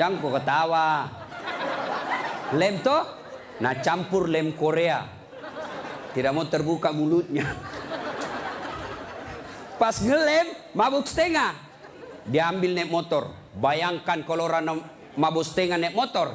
[0.00, 1.12] Jangan kau ketawa.
[2.56, 3.04] Lem toh,
[3.60, 5.04] nah campur lem Korea.
[6.16, 7.44] Tidak mau terbuka mulutnya.
[9.76, 11.52] Pas ngelem, mabuk setengah.
[12.24, 13.28] Diambil naik motor.
[13.60, 14.80] Bayangkan kalau orang
[15.20, 16.32] mabuk setengah naik motor.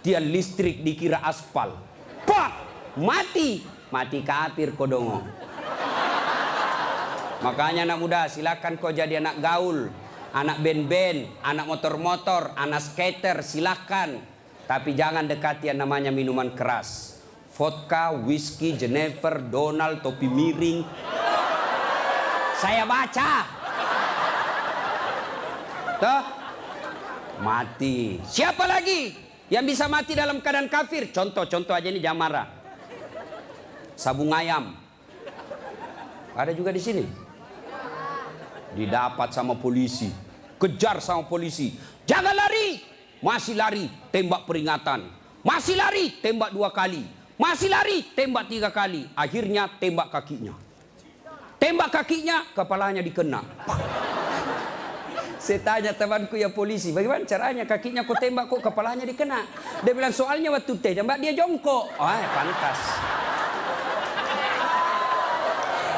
[0.00, 1.76] Dia listrik dikira aspal.
[2.24, 2.50] Pak!
[2.96, 3.60] Mati!
[3.92, 5.20] Mati kafir kodongo.
[7.44, 9.92] Makanya anak muda silakan kau jadi anak gaul.
[10.32, 14.16] Anak band-band, anak motor-motor, anak skater silakan.
[14.64, 17.20] Tapi jangan dekati yang namanya minuman keras.
[17.52, 20.88] Vodka, whisky, Jennifer, Donald, topi miring.
[22.56, 23.32] Saya baca.
[26.00, 26.22] Tuh.
[27.44, 28.16] Mati.
[28.24, 29.12] Siapa lagi
[29.52, 31.12] yang bisa mati dalam keadaan kafir?
[31.12, 32.46] Contoh-contoh aja ini jangan marah.
[34.00, 34.72] Sabung ayam.
[36.32, 37.04] Ada juga di sini.
[38.72, 40.08] Didapat sama polisi.
[40.56, 41.76] Kejar sama polisi.
[42.08, 42.80] Jangan lari.
[43.20, 43.90] Masih lari.
[44.08, 45.06] Tembak peringatan.
[45.44, 46.18] Masih lari.
[46.22, 47.04] Tembak dua kali.
[47.36, 48.06] Masih lari.
[48.14, 49.08] Tembak tiga kali.
[49.12, 50.54] Akhirnya tembak kakinya.
[51.60, 52.46] Tembak kakinya.
[52.54, 53.44] Kepalanya dikena.
[55.42, 59.42] Saya tanya temanku ya polisi, bagaimana caranya kakinya kok tembak kok kepalanya dikena?
[59.82, 61.98] Dia bilang soalnya waktu tembak dia jongkok.
[61.98, 62.78] Oh, ya, pantas.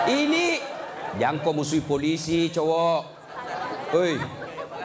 [0.09, 0.65] Ini
[1.19, 3.03] jangan kau musuhi polisi cowok.
[3.95, 4.19] Oi,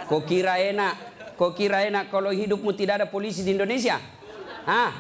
[0.06, 0.96] kau kira enak?
[1.40, 3.98] Kau kira enak kalau hidupmu tidak ada polisi di Indonesia?
[4.68, 4.92] Hah?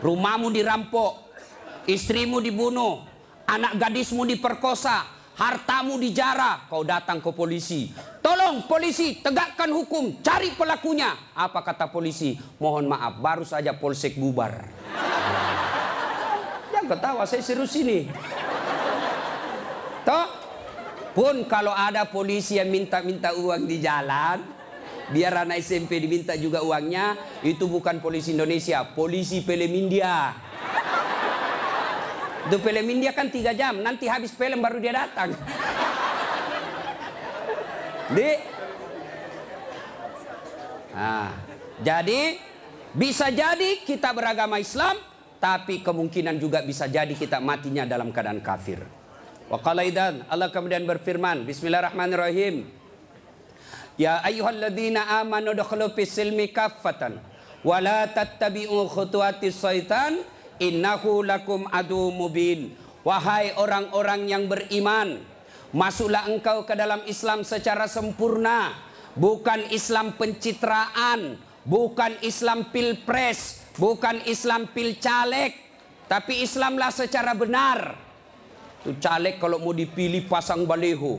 [0.00, 1.34] Rumahmu dirampok,
[1.88, 3.02] istrimu dibunuh,
[3.48, 5.04] anak gadismu diperkosa,
[5.34, 7.90] hartamu dijara, kau datang ke polisi.
[8.22, 11.12] Tolong polisi tegakkan hukum, cari pelakunya.
[11.36, 12.38] Apa kata polisi?
[12.56, 14.70] Mohon maaf, baru saja polsek bubar.
[16.72, 18.08] Jangan ketawa, saya serius ini.
[21.14, 24.42] Pun kalau ada polisi yang minta-minta uang di jalan,
[25.14, 27.14] biar anak SMP diminta juga uangnya,
[27.46, 30.34] itu bukan polisi Indonesia, polisi film India.
[32.50, 35.32] Itu film India kan tiga jam, nanti habis film baru dia datang.
[38.10, 38.30] Di,
[40.92, 41.30] nah,
[41.78, 42.36] jadi
[42.90, 44.98] bisa jadi kita beragama Islam,
[45.38, 49.03] tapi kemungkinan juga bisa jadi kita matinya dalam keadaan kafir.
[49.44, 52.64] Wa Allah kemudian berfirman, Bismillahirrahmanirrahim.
[54.00, 57.20] Ya ayyuhalladzina amanu dakhulu fis silmi kaffatan
[57.62, 60.18] wa la tattabi'u khutuwatis syaitan
[60.58, 62.74] innahu lakum adu mubin.
[63.04, 65.20] Wahai orang-orang yang beriman,
[65.76, 68.72] masuklah engkau ke dalam Islam secara sempurna,
[69.12, 71.36] bukan Islam pencitraan,
[71.68, 75.52] bukan Islam pilpres, bukan Islam pilcaleg,
[76.08, 78.03] tapi Islamlah secara benar.
[78.84, 81.16] Itu caleg kalau mau dipilih pasang baleho.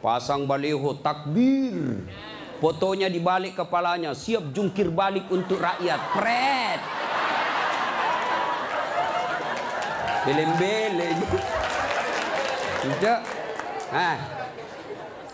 [0.00, 2.08] Pasang baleho takbir.
[2.56, 6.00] Fotonya dibalik kepalanya, siap jungkir balik untuk rakyat.
[6.16, 6.80] Pret.
[10.24, 11.20] Beleng-beleng.
[12.80, 13.20] Tidak.
[13.92, 14.16] Nah.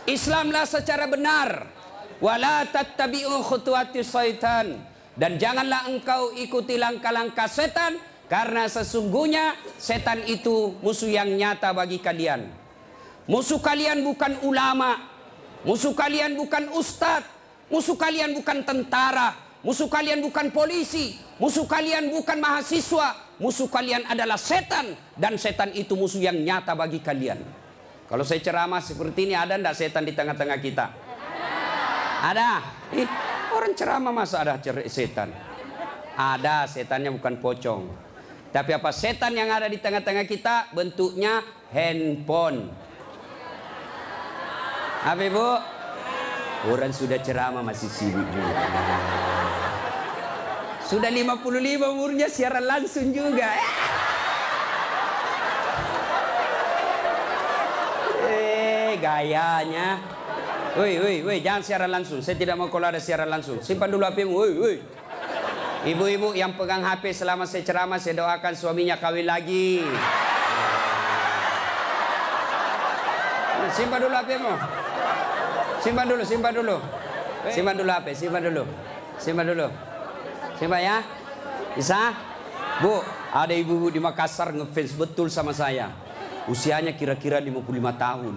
[0.06, 1.70] Islamlah secara benar.
[2.18, 4.74] Wala tattabi'u khutuwati syaitan.
[5.14, 12.50] Dan janganlah engkau ikuti langkah-langkah setan karena sesungguhnya setan itu musuh yang nyata bagi kalian.
[13.26, 15.02] Musuh kalian bukan ulama,
[15.66, 17.26] musuh kalian bukan ustadz,
[17.70, 19.34] musuh kalian bukan tentara,
[19.66, 25.98] musuh kalian bukan polisi, musuh kalian bukan mahasiswa, musuh kalian adalah setan dan setan itu
[25.98, 27.42] musuh yang nyata bagi kalian.
[28.06, 30.86] Kalau saya ceramah seperti ini ada ndak setan di tengah-tengah kita?
[32.22, 32.62] Ada.
[33.50, 34.54] Orang ceramah masa ada
[34.86, 35.34] setan?
[36.14, 38.05] Ada setannya bukan pocong.
[38.56, 41.44] Tapi apa setan yang ada di tengah-tengah kita bentuknya
[41.76, 42.72] handphone.
[45.04, 45.48] Apa ibu?
[46.72, 48.24] Orang sudah ceramah masih sibuk.
[50.88, 53.60] Sudah 55 umurnya siaran langsung juga.
[58.24, 60.00] Eh, gayanya.
[60.80, 62.24] Woi, woi, woi, jangan siaran langsung.
[62.24, 63.60] Saya tidak mau kalau ada siaran langsung.
[63.60, 64.32] Simpan dulu HP-mu.
[64.32, 64.76] Woi, woi.
[65.86, 69.86] Ibu-ibu yang pegang HP selama saya ceramah, saya doakan suaminya kawin lagi.
[73.70, 74.54] Simpan dulu HP-mu.
[75.78, 76.76] Simpan dulu, simpan dulu.
[77.54, 78.62] Simpan dulu HP, simpan dulu.
[79.14, 79.66] Simpan dulu.
[80.58, 80.96] Simpan ya.
[81.78, 82.18] Bisa?
[82.82, 82.98] Bu,
[83.30, 85.94] ada ibu-ibu di Makassar ngefans betul sama saya.
[86.50, 87.62] Usianya kira-kira 55
[87.94, 88.34] tahun.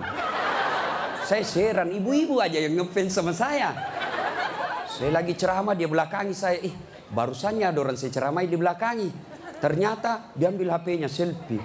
[1.25, 3.73] Saya heran, ibu-ibu aja yang ngefans sama saya.
[4.85, 6.61] Saya lagi ceramah, dia belakangi saya.
[6.61, 6.73] Ih,
[7.13, 9.09] barusannya ada orang saya ceramah di belakangi.
[9.59, 11.59] Ternyata dia ambil HP-nya selfie.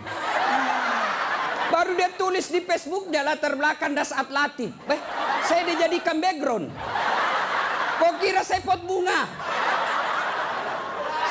[1.70, 4.74] Baru dia tulis di Facebook dia latar belakang das atlatif.
[4.90, 5.00] Eh,
[5.46, 6.70] saya dijadikan background.
[7.94, 9.26] Kok kira saya pot bunga?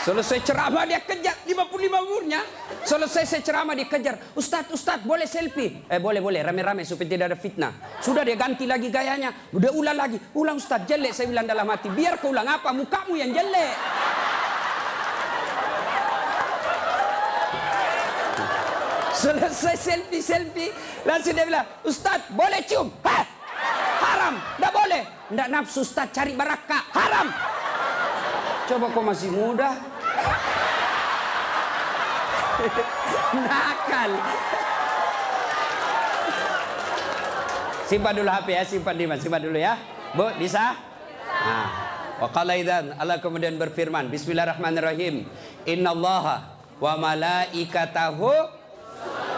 [0.03, 2.43] Selesai ceramah dia kejar 55 umurnya.
[2.83, 4.19] Selesai saya ceramah dia kejar.
[4.35, 5.87] Ustadz, Ustadz boleh selfie?
[5.87, 6.43] Eh boleh, boleh.
[6.43, 7.71] Rame-rame supaya tidak ada fitnah.
[8.03, 9.31] Sudah dia ganti lagi gayanya.
[9.55, 10.19] Udah ulang lagi.
[10.35, 11.87] Ulang Ustadz, jelek saya bilang dalam hati.
[11.87, 12.75] Biar kau ulang apa?
[12.75, 13.75] Mukamu yang jelek.
[19.15, 20.75] Selesai selfie-selfie.
[21.07, 22.91] Langsung dia bilang, Ustadz boleh cium?
[23.07, 23.23] Hah?
[24.03, 24.35] Haram.
[24.35, 25.03] Tidak boleh.
[25.31, 26.91] Tidak nafsu Ustadz cari barakah.
[26.91, 27.27] Haram.
[28.67, 29.92] Coba kau masih muda.
[33.35, 34.11] Nakal.
[37.83, 39.75] Simpan dulu HP ya, simpan di simpan dulu ya.
[40.15, 40.73] Bu, bisa?
[41.27, 41.69] Nah.
[42.21, 45.27] Wa qala idzan Allah kemudian berfirman, Bismillahirrahmanirrahim.
[45.65, 48.31] Innallaha wa malaikatahu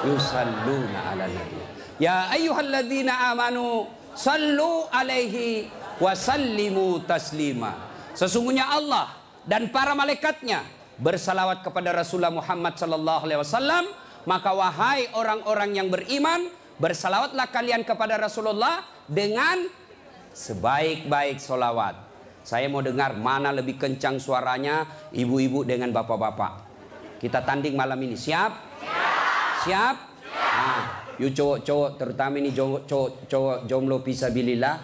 [0.06, 1.60] yusalluna 'alan nabi.
[1.98, 7.74] Ya ayyuhalladzina amanu sallu alaihi wa sallimu taslima.
[8.12, 9.16] Sesungguhnya Allah
[9.48, 13.84] dan para malaikatnya bersalawat kepada Rasulullah Muhammad sallallahu alaihi wasallam,
[14.26, 16.48] maka wahai orang-orang yang beriman,
[16.80, 19.68] bersalawatlah kalian kepada Rasulullah dengan
[20.36, 21.96] sebaik-baik solawat.
[22.46, 26.62] Saya mau dengar mana lebih kencang suaranya ibu-ibu dengan bapak-bapak.
[27.18, 28.14] Kita tanding malam ini.
[28.14, 28.52] Siap?
[28.86, 29.16] Siap?
[29.66, 29.96] Siap?
[30.36, 30.84] Nah,
[31.18, 34.78] yuk cowok-cowok terutama ini cowok-cowok jomblo bilillah.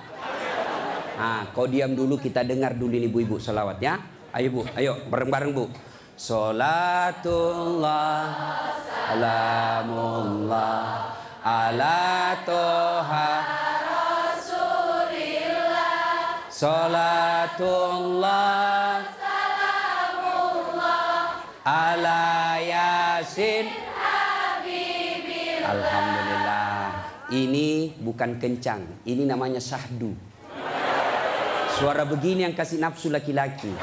[1.22, 4.02] Nah, kau diam dulu kita dengar dulu ini ibu-ibu salawat ya.
[4.34, 5.70] Ayo bu, ayo bareng-bareng bu.
[6.22, 8.14] Salatullah
[8.86, 10.78] Salamullah
[11.42, 13.42] Ala Toha.
[14.30, 15.66] Rasulillah
[16.54, 18.22] Salatullah
[19.18, 21.02] Salamullah
[21.66, 23.66] Ala Yasin.
[25.66, 27.02] Alhamdulillah.
[27.34, 30.14] Ini bukan kencang Ini namanya sahdu
[31.82, 33.74] Suara begini yang kasih nafsu laki-laki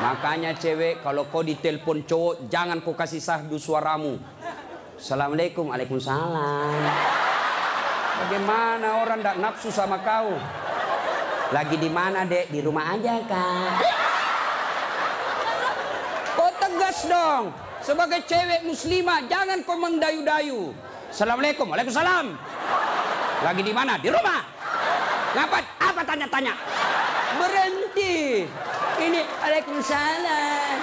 [0.00, 4.16] Makanya cewek kalau kau ditelepon cowok jangan kau kasih sahdu suaramu.
[4.96, 6.72] Assalamualaikum, Waalaikumsalam.
[8.24, 10.40] Bagaimana orang tidak nafsu sama kau?
[11.52, 12.48] Lagi di mana dek?
[12.48, 13.72] Di rumah aja kak.
[16.32, 17.52] Kau tegas dong.
[17.84, 20.72] Sebagai cewek muslimah jangan kau mendayu-dayu.
[21.12, 22.26] Assalamualaikum, Waalaikumsalam.
[23.44, 24.00] Lagi di mana?
[24.00, 24.40] Di rumah.
[25.36, 25.64] Ngapain?
[25.76, 26.54] Apa tanya-tanya?
[27.36, 28.48] Berhenti.
[29.00, 30.76] Ini Waalaikumsalam.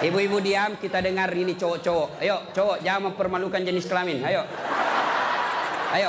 [0.00, 2.24] Ibu-ibu diam, kita dengar ini cowok-cowok.
[2.24, 4.24] Ayo, cowok jangan mempermalukan jenis kelamin.
[4.24, 4.48] Ayo.
[5.92, 6.08] Ayo.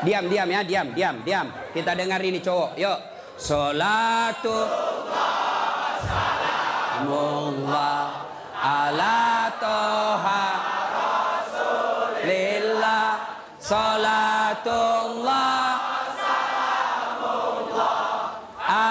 [0.00, 1.46] Diam, diam ya, diam, diam, diam.
[1.76, 2.80] Kita dengar ini cowok.
[2.80, 2.98] Yuk.
[3.38, 4.50] Salatu
[6.98, 8.26] Salamullah
[8.58, 10.46] ala toha
[12.26, 15.67] Lillah Salatullah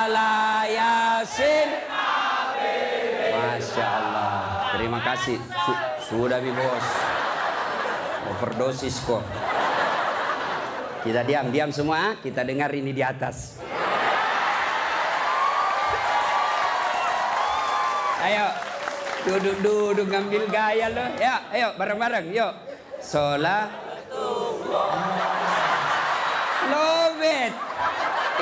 [0.07, 1.69] ala Yasin.
[3.35, 4.35] Masya Allah.
[4.79, 5.37] Terima kasih.
[6.07, 6.87] Sudah bi bos.
[8.31, 9.23] Overdosis kok.
[11.03, 12.15] Kita diam, diam semua.
[12.23, 13.59] Kita dengar ini di atas.
[18.27, 18.47] Ayo,
[19.27, 21.07] duduk-duduk ngambil gaya loh.
[21.19, 22.31] Ya, ayo bareng-bareng.
[22.31, 22.53] Yuk.
[23.03, 23.71] Sholat.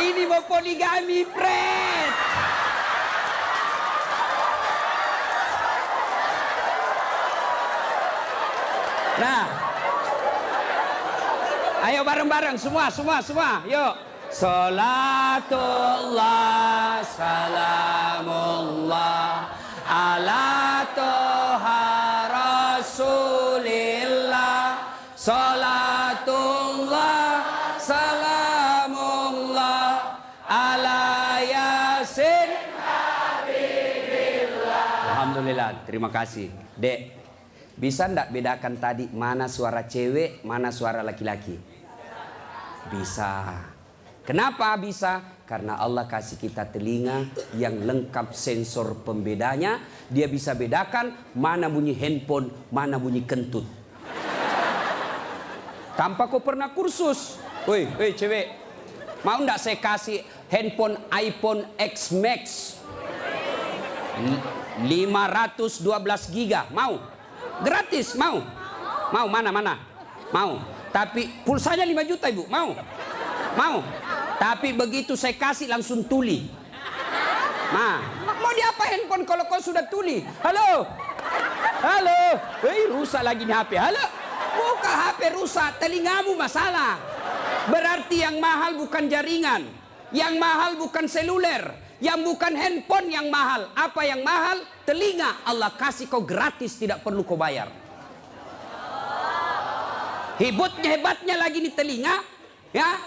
[0.05, 2.13] Ini mau poligami, Fred.
[9.17, 9.49] Nah.
[11.89, 13.65] Ayo bareng-bareng semua, semua, semua.
[13.65, 13.93] Yuk.
[14.35, 15.55] Salatullah
[17.07, 18.65] salamullah
[19.85, 21.85] ala toha
[22.27, 23.55] rasulillah
[25.15, 26.55] Salatullah
[35.35, 36.47] Alhamdulillah, terima kasih.
[36.79, 37.11] Dek,
[37.75, 41.59] bisa ndak bedakan tadi mana suara cewek, mana suara laki-laki?
[42.87, 43.59] Bisa.
[44.23, 45.43] Kenapa bisa?
[45.43, 49.83] Karena Allah kasih kita telinga yang lengkap sensor pembedanya.
[50.07, 53.67] Dia bisa bedakan mana bunyi handphone, mana bunyi kentut.
[55.99, 57.43] Tanpa kau pernah kursus.
[57.67, 58.55] Woi, woi cewek.
[59.27, 62.79] Mau ndak saya kasih handphone iPhone X Max?
[64.83, 66.67] 512 giga.
[66.71, 66.99] Mau?
[67.63, 68.43] Gratis, mau?
[69.13, 69.79] Mau mana mana?
[70.33, 70.59] Mau.
[70.91, 72.47] Tapi pulsanya 5 juta, Ibu.
[72.51, 72.75] Mau?
[73.55, 73.77] Mau.
[74.35, 76.47] Tapi begitu saya kasih langsung tuli.
[77.71, 77.97] Nah,
[78.39, 80.21] mau diapa handphone kalau kau sudah tuli?
[80.43, 80.85] Halo?
[81.81, 82.21] Halo?
[82.63, 83.71] Hei, rusak lagi nih HP.
[83.79, 84.05] Halo?
[84.55, 86.95] Buka HP rusak, telingamu masalah.
[87.67, 89.65] Berarti yang mahal bukan jaringan,
[90.13, 91.73] yang mahal bukan seluler,
[92.03, 93.71] yang bukan handphone yang mahal.
[93.71, 94.63] Apa yang mahal?
[94.83, 95.47] Telinga.
[95.47, 97.71] Allah kasih kau gratis, tidak perlu kau bayar.
[100.35, 102.19] Hebatnya hebatnya lagi di telinga,
[102.75, 102.99] ya.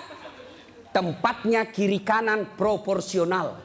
[0.89, 3.61] Tempatnya kiri kanan proporsional.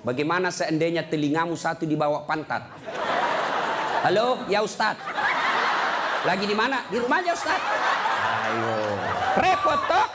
[0.00, 2.64] Bagaimana seandainya telingamu satu di bawah pantat?
[4.04, 5.00] Halo, ya Ustadz.
[6.24, 6.88] Lagi di mana?
[6.88, 7.68] Di rumah aja Ustadz.
[8.48, 8.72] Ayo.
[9.36, 10.06] Repot toh?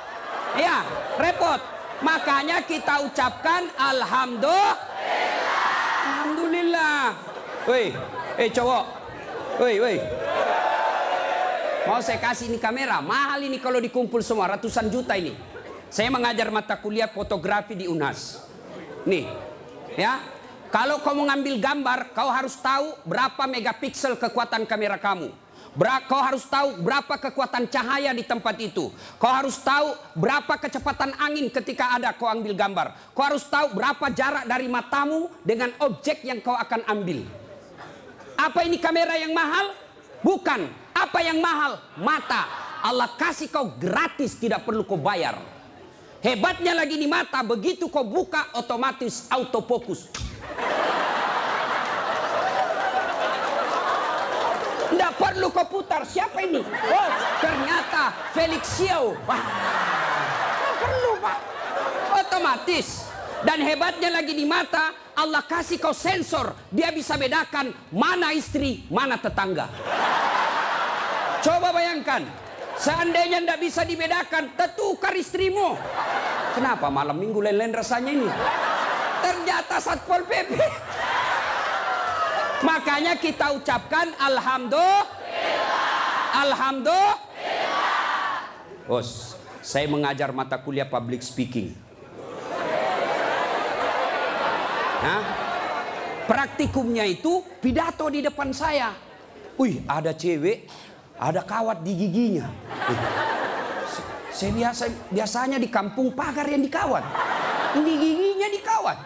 [0.58, 0.82] Ya,
[1.22, 1.79] repot.
[2.00, 4.76] Makanya kita ucapkan Alhamdulillah.
[6.00, 7.02] Alhamdulillah.
[7.68, 7.92] Woi,
[8.40, 8.84] eh cowok.
[9.60, 9.98] Woi, woi.
[11.90, 13.04] Mau saya kasih ini kamera.
[13.04, 14.48] Mahal ini kalau dikumpul semua.
[14.56, 15.34] Ratusan juta ini.
[15.90, 18.46] Saya mengajar mata kuliah fotografi di UNAS.
[19.10, 19.26] Nih,
[19.98, 20.22] ya.
[20.70, 25.34] Kalau kau mengambil gambar, kau harus tahu berapa megapiksel kekuatan kamera kamu.
[25.78, 28.90] Kau harus tahu berapa kekuatan cahaya di tempat itu.
[29.22, 33.14] Kau harus tahu berapa kecepatan angin ketika ada kau ambil gambar.
[33.14, 37.22] Kau harus tahu berapa jarak dari matamu dengan objek yang kau akan ambil.
[38.40, 39.76] Apa ini kamera yang mahal?
[40.26, 40.68] Bukan.
[40.96, 41.78] Apa yang mahal?
[42.02, 42.50] Mata.
[42.80, 45.36] Allah kasih kau gratis, tidak perlu kau bayar.
[46.20, 50.12] Hebatnya lagi di mata, begitu kau buka otomatis autofokus.
[55.20, 56.08] Perlu kau putar.
[56.08, 56.64] Siapa ini?
[56.64, 57.10] Oh,
[57.44, 59.14] ternyata Felix Xiao.
[59.28, 59.44] Wah,
[60.80, 61.38] perlu pak.
[62.24, 63.12] Otomatis.
[63.40, 66.56] Dan hebatnya lagi di mata, Allah kasih kau sensor.
[66.72, 69.68] Dia bisa bedakan mana istri, mana tetangga.
[71.40, 72.24] Coba bayangkan.
[72.80, 75.76] Seandainya tidak bisa dibedakan, tertukar istrimu.
[76.56, 78.30] Kenapa malam minggu lain-lain rasanya ini?
[79.20, 80.56] Ternyata Satpol PP.
[82.60, 85.08] Makanya kita ucapkan Alhamdulillah.
[86.36, 87.18] Alhamdulillah.
[88.84, 91.72] Bos, saya mengajar mata kuliah public speaking.
[95.00, 95.24] Hah?
[96.28, 98.92] Praktikumnya itu pidato di depan saya.
[99.56, 100.68] Wih, ada cewek,
[101.16, 102.48] ada kawat di giginya.
[104.30, 107.04] Saya biasa biasanya di kampung pagar yang dikawat.
[107.80, 108.98] Ini giginya dikawat.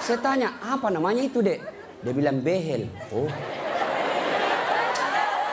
[0.00, 1.79] Saya tanya, apa namanya itu, Dek?
[2.00, 2.88] Dia bilang behel.
[3.12, 3.28] Oh.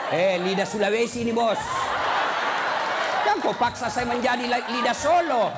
[0.08, 1.60] Eh, lidah Sulawesi ini, Bos.
[3.28, 5.52] Jangan kau paksa saya menjadi lidah Solo.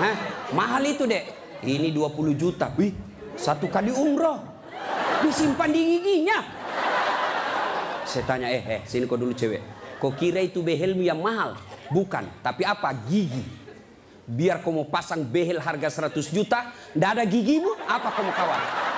[0.00, 0.16] Hah?
[0.56, 1.24] Mahal itu, Dek.
[1.60, 2.72] Ini 20 juta.
[2.80, 2.96] Wih,
[3.36, 4.40] satu kali umroh.
[5.20, 6.40] Disimpan di giginya.
[8.08, 9.60] Saya tanya, eh, eh, sini kau dulu cewek.
[10.00, 11.60] Kau kira itu behelmu yang mahal?
[11.92, 12.96] Bukan, tapi apa?
[13.04, 13.44] Gigi.
[14.24, 18.89] Biar kau mau pasang behel harga 100 juta, ndak ada gigimu, apa kau mau kawal?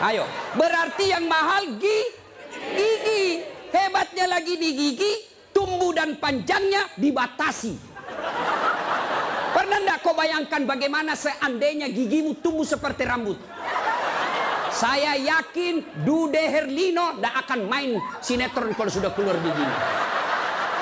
[0.00, 0.24] Ayo,
[0.56, 2.00] berarti yang mahal gigi.
[2.72, 3.24] Gigi.
[3.70, 5.12] Hebatnya lagi di gigi,
[5.52, 7.76] tumbuh dan panjangnya dibatasi.
[9.52, 13.36] Pernah enggak kau bayangkan bagaimana seandainya gigimu tumbuh seperti rambut?
[14.72, 19.78] Saya yakin Dude Herlino tidak akan main sinetron kalau sudah keluar giginya.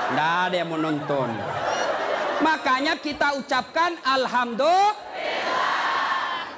[0.08, 1.28] Tidak ada yang mau nonton.
[2.38, 4.94] Makanya kita ucapkan Alhamdulillah.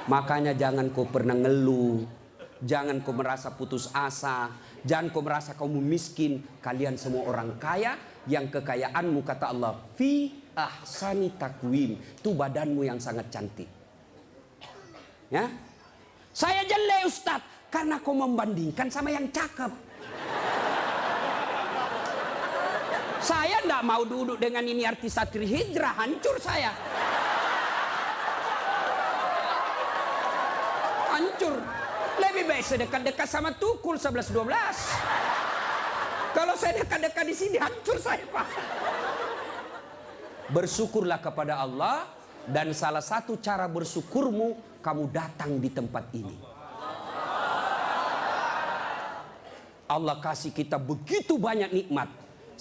[0.05, 2.20] Makanya jangan kau pernah ngeluh
[2.61, 4.53] Jangan kau merasa putus asa.
[4.85, 6.45] Jangan kau merasa kamu miskin.
[6.61, 7.97] Kalian semua orang kaya.
[8.29, 9.81] Yang kekayaanmu kata Allah.
[9.97, 11.97] Fi ahsani takwim.
[11.97, 13.65] Itu badanmu yang sangat cantik.
[15.33, 15.49] Ya.
[16.29, 17.41] Saya jelek Ustaz.
[17.73, 19.71] Karena kau membandingkan sama yang cakep.
[23.21, 25.97] Saya tidak mau duduk dengan ini artis satri hijrah.
[25.97, 26.73] Hancur saya.
[31.09, 31.81] Hancur.
[32.31, 34.31] Lebih baik saya dekat-dekat sama Tukul 11-12.
[36.31, 38.47] Kalau saya dekat-dekat di sini hancur saya Pak.
[40.47, 42.07] Bersyukurlah kepada Allah
[42.47, 46.39] dan salah satu cara bersyukurmu kamu datang di tempat ini.
[49.91, 52.07] Allah kasih kita begitu banyak nikmat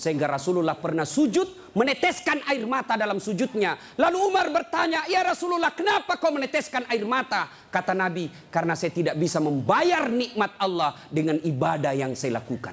[0.00, 3.76] sehingga Rasulullah pernah sujud meneteskan air mata dalam sujudnya.
[4.00, 9.20] Lalu Umar bertanya, "Ya Rasulullah, kenapa kau meneteskan air mata?" Kata Nabi, "Karena saya tidak
[9.20, 12.72] bisa membayar nikmat Allah dengan ibadah yang saya lakukan."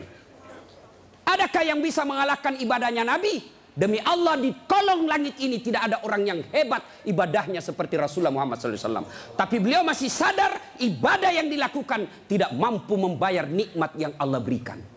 [1.27, 3.59] Adakah yang bisa mengalahkan ibadahnya Nabi?
[3.77, 8.57] Demi Allah di kolong langit ini tidak ada orang yang hebat ibadahnya seperti Rasulullah Muhammad
[8.57, 9.05] SAW.
[9.37, 14.96] Tapi beliau masih sadar ibadah yang dilakukan tidak mampu membayar nikmat yang Allah berikan.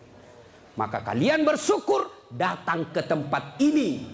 [0.79, 4.07] Maka kalian bersyukur datang ke tempat ini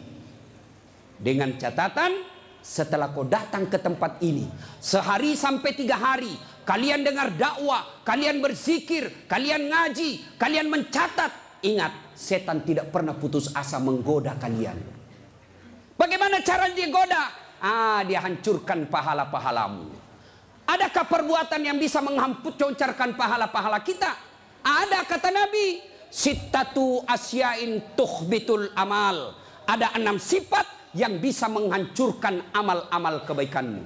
[1.17, 2.17] dengan catatan
[2.61, 4.43] setelah kau datang ke tempat ini
[4.81, 6.33] sehari sampai tiga hari
[6.67, 11.31] kalian dengar dakwah kalian berzikir kalian ngaji kalian mencatat
[11.63, 14.75] ingat setan tidak pernah putus asa menggoda kalian
[15.95, 17.23] bagaimana cara dia goda?
[17.57, 19.89] Ah, dia hancurkan pahala-pahalamu.
[20.69, 24.13] Adakah perbuatan yang bisa menghancurkan pahala-pahala kita?
[24.61, 29.35] Ada kata Nabi, sittatu asyain tuhbitul amal.
[29.67, 33.83] Ada enam sifat yang bisa menghancurkan amal-amal kebaikanmu.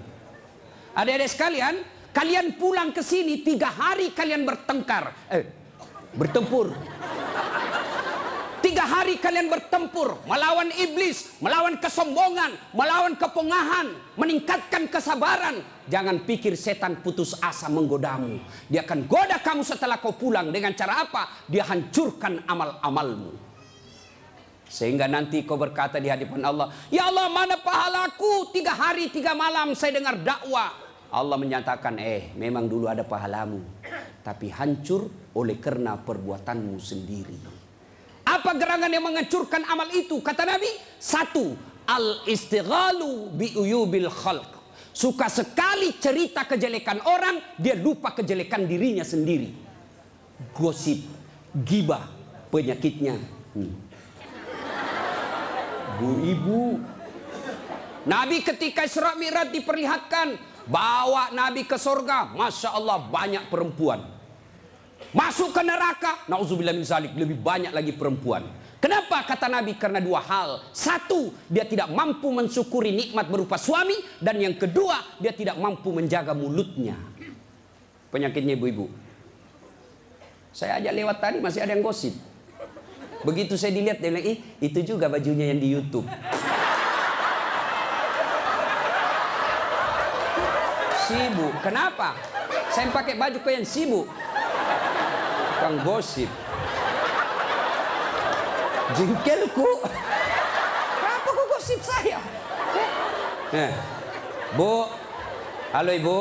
[0.94, 1.76] Adik-adik sekalian,
[2.14, 5.44] kalian pulang ke sini tiga hari kalian bertengkar, eh,
[6.14, 6.76] bertempur.
[8.62, 15.66] Tiga hari kalian bertempur melawan iblis, melawan kesombongan, melawan kepongahan, meningkatkan kesabaran.
[15.90, 18.38] Jangan pikir setan putus asa menggodamu.
[18.70, 21.50] Dia akan goda kamu setelah kau pulang dengan cara apa?
[21.50, 23.34] Dia hancurkan amal-amalmu.
[24.70, 29.74] Sehingga nanti kau berkata di hadapan Allah, Ya Allah mana pahalaku tiga hari tiga malam
[29.74, 30.70] saya dengar dakwah.
[31.12, 33.60] Allah menyatakan, eh memang dulu ada pahalamu.
[34.22, 37.61] Tapi hancur oleh karena perbuatanmu sendiri.
[38.32, 40.24] Apa gerangan yang menghancurkan amal itu?
[40.24, 41.52] Kata Nabi, satu,
[41.84, 44.64] al istighalu bi uyubil khalq.
[44.96, 49.52] Suka sekali cerita kejelekan orang, dia lupa kejelekan dirinya sendiri.
[50.56, 51.04] Gosip,
[51.52, 52.08] gibah,
[52.48, 53.20] penyakitnya.
[53.56, 53.72] Hmm.
[56.00, 56.64] Bu ibu.
[58.08, 60.40] Nabi ketika Isra Mi'raj diperlihatkan
[60.72, 64.21] bawa Nabi ke surga, masya Allah banyak perempuan.
[65.12, 68.48] Masuk ke neraka, nauzubillah min zalik, lebih banyak lagi perempuan.
[68.80, 69.76] Kenapa kata Nabi?
[69.76, 70.64] Karena dua hal.
[70.72, 73.94] Satu, dia tidak mampu mensyukuri nikmat berupa suami.
[74.18, 76.98] Dan yang kedua, dia tidak mampu menjaga mulutnya.
[78.10, 78.90] Penyakitnya ibu-ibu.
[80.56, 82.16] Saya ajak lewat tadi masih ada yang gosip.
[83.22, 86.08] Begitu saya dilihat, dia bilang, itu juga bajunya yang di Youtube.
[91.06, 91.54] Sibuk.
[91.62, 92.18] Kenapa?
[92.72, 94.08] Saya pakai baju kau yang sibuk
[95.72, 96.30] tukang gosip.
[98.92, 99.70] Jengkelku.
[101.00, 102.20] Kenapa kok gosip saya?
[103.56, 103.72] Eh,
[104.60, 104.84] Bu,
[105.72, 106.20] halo Ibu.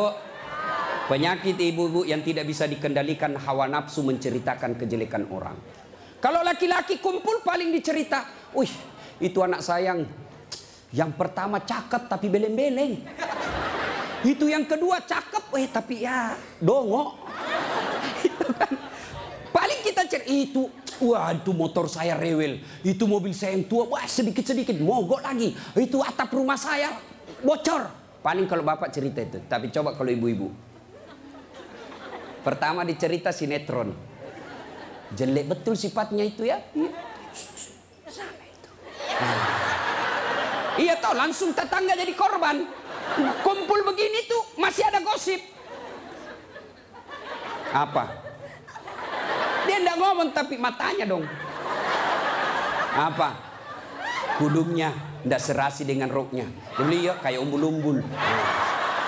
[1.10, 5.58] Penyakit ibu-ibu yang tidak bisa dikendalikan hawa nafsu menceritakan kejelekan orang.
[6.22, 8.22] Kalau laki-laki kumpul paling dicerita,
[8.54, 8.70] wih
[9.18, 10.06] itu anak sayang
[10.94, 13.02] yang pertama cakep tapi beleng-beleng.
[14.22, 17.10] Itu yang kedua cakep, eh tapi ya dongok.
[18.30, 18.70] itu kan
[19.50, 20.70] Paling kita cari itu,
[21.02, 25.98] wah itu motor saya rewel, itu mobil saya yang tua, wah sedikit-sedikit mogok lagi, itu
[25.98, 26.94] atap rumah saya
[27.42, 27.90] bocor.
[28.22, 30.54] Paling kalau bapak cerita itu, tapi coba kalau ibu-ibu.
[32.46, 33.92] Pertama dicerita sinetron.
[35.10, 36.62] Jelek betul sifatnya itu ya.
[36.72, 36.92] Iya.
[40.80, 42.64] Iya toh langsung tetangga jadi korban.
[43.42, 45.42] Kumpul begini tuh masih ada gosip.
[47.74, 48.29] Apa?
[49.80, 51.24] Tidak ngomong tapi matanya dong.
[52.92, 53.32] Apa?
[54.36, 54.92] Kudungnya
[55.24, 56.44] tidak serasi dengan roknya.
[56.76, 58.04] Beli ya kayak umbul-umbul.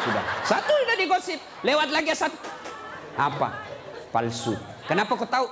[0.01, 0.25] Sudah.
[0.49, 1.37] Satu udah digosip.
[1.61, 2.41] Lewat lagi satu.
[3.21, 3.53] Apa?
[4.09, 4.57] Palsu.
[4.89, 5.45] Kenapa kau tahu?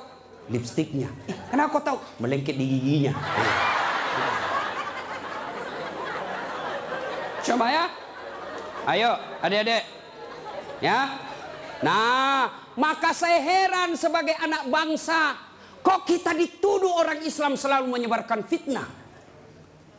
[0.49, 1.13] Lipstiknya.
[1.29, 1.99] Eh, kenapa kau tahu?
[2.17, 3.13] Melengket di giginya.
[7.45, 7.85] Coba ya.
[8.89, 9.11] Ayo
[9.45, 9.85] adik-adik.
[10.81, 11.29] Ya.
[11.81, 15.37] Nah, maka saya heran sebagai anak bangsa,
[15.81, 18.89] kok kita dituduh orang Islam selalu menyebarkan fitnah?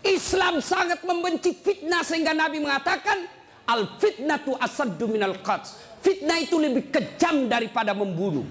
[0.01, 3.21] Islam sangat membenci fitnah sehingga Nabi mengatakan
[3.69, 5.77] al fitnatu asaddu minal qats.
[6.01, 8.45] Fitnah itu lebih kejam daripada membunuh.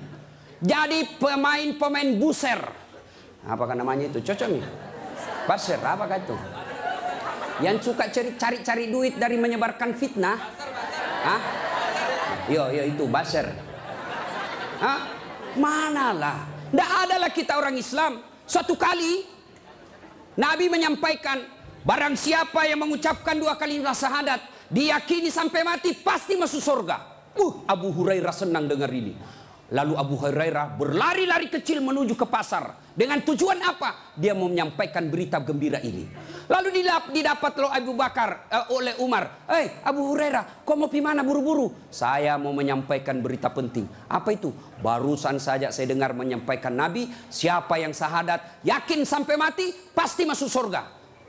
[0.62, 2.62] Jadi pemain-pemain buser.
[3.42, 4.22] Apakah namanya itu?
[4.22, 4.64] Cocok nih.
[5.48, 6.36] Baser, apakah itu?
[7.64, 10.38] Yang suka cari-cari duit dari menyebarkan fitnah.
[11.26, 11.59] Hah?
[12.50, 13.46] Yo, yo itu baser.
[14.82, 15.00] Hah?
[15.54, 16.50] Manalah.
[16.74, 18.18] Tidak adalah kita orang Islam.
[18.42, 19.22] Suatu kali
[20.34, 21.38] Nabi menyampaikan
[21.86, 26.96] barang siapa yang mengucapkan dua kali syahadat diyakini sampai mati pasti masuk surga.
[27.38, 29.14] Uh, Abu Hurairah senang dengar ini.
[29.70, 32.74] Lalu Abu Hurairah berlari-lari kecil menuju ke pasar.
[32.90, 34.18] Dengan tujuan apa?
[34.18, 36.10] Dia mau menyampaikan berita gembira ini.
[36.50, 36.82] Lalu
[37.14, 39.46] didapat lo Abu Bakar uh, oleh Umar.
[39.46, 41.70] Eh hey, Abu Hurairah, kau mau mana buru-buru?
[41.86, 43.86] Saya mau menyampaikan berita penting.
[44.10, 44.50] Apa itu?
[44.82, 47.06] Barusan saja saya dengar menyampaikan Nabi.
[47.30, 50.82] Siapa yang sahadat, yakin sampai mati, pasti masuk surga.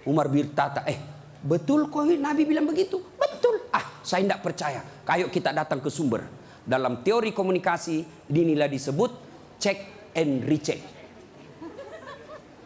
[0.10, 0.98] Umar berkata, eh
[1.46, 2.98] betul kok Nabi bilang begitu?
[3.22, 3.70] Betul.
[3.70, 4.82] Ah saya tidak percaya.
[5.06, 9.12] Kayu kita datang ke sumber dalam teori komunikasi inilah disebut
[9.58, 10.80] check and recheck.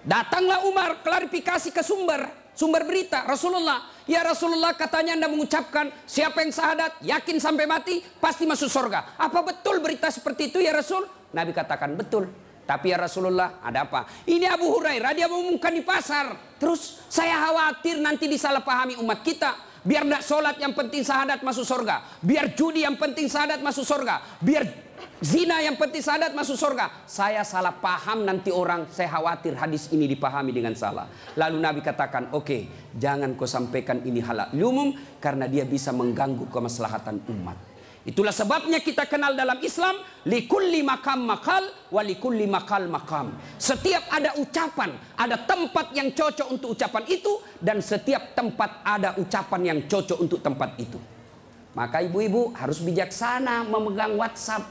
[0.06, 3.90] Datanglah Umar klarifikasi ke sumber, sumber berita Rasulullah.
[4.06, 9.18] Ya Rasulullah katanya anda mengucapkan siapa yang sahadat yakin sampai mati pasti masuk surga.
[9.18, 11.10] Apa betul berita seperti itu ya Rasul?
[11.34, 12.30] Nabi katakan betul.
[12.66, 14.10] Tapi ya Rasulullah, ada apa?
[14.26, 16.58] Ini Abu Hurairah, dia mengumumkan di pasar.
[16.58, 19.54] Terus saya khawatir nanti disalahpahami umat kita.
[19.86, 22.02] Biar tidak sholat yang penting sahadat masuk surga.
[22.18, 24.42] Biar judi yang penting sahadat masuk surga.
[24.42, 24.66] Biar
[25.22, 27.06] zina yang penting sahadat masuk surga.
[27.06, 31.06] Saya salah paham nanti orang, saya khawatir hadis ini dipahami dengan salah.
[31.38, 32.62] Lalu Nabi katakan, oke okay,
[32.98, 34.90] jangan kau sampaikan ini halal umum.
[35.22, 37.75] Karena dia bisa mengganggu kemaslahatan umat.
[38.06, 39.98] Itulah sebabnya kita kenal dalam Islam
[40.30, 43.34] likulli makam makal walikulli makal makam.
[43.58, 49.62] Setiap ada ucapan, ada tempat yang cocok untuk ucapan itu dan setiap tempat ada ucapan
[49.74, 51.02] yang cocok untuk tempat itu.
[51.74, 54.70] Maka ibu-ibu harus bijaksana memegang WhatsApp.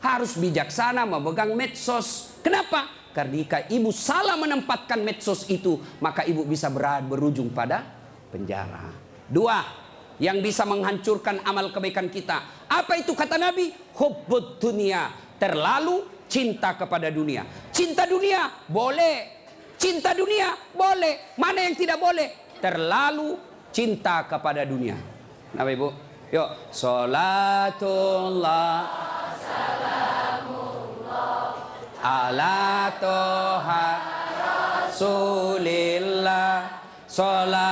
[0.00, 2.32] Harus bijaksana memegang medsos.
[2.40, 2.88] Kenapa?
[3.12, 6.72] Karena jika ibu salah menempatkan medsos itu, maka ibu bisa
[7.06, 7.84] berujung pada
[8.32, 8.90] penjara.
[9.30, 9.84] Dua,
[10.22, 12.53] yang bisa menghancurkan amal kebaikan kita.
[12.74, 13.70] Apa itu kata Nabi?
[13.94, 15.14] Hubbud dunia.
[15.38, 17.46] Terlalu cinta kepada dunia.
[17.70, 19.46] Cinta dunia boleh.
[19.78, 21.38] Cinta dunia boleh.
[21.38, 22.58] Mana yang tidak boleh?
[22.58, 23.38] Terlalu
[23.70, 24.98] cinta kepada dunia.
[25.54, 25.88] Nah Ibu?
[26.34, 26.74] Yuk.
[26.74, 27.86] Salatullah.
[32.04, 33.86] Ala toha
[34.94, 36.82] Rasulillah.
[37.06, 37.63] Salatullah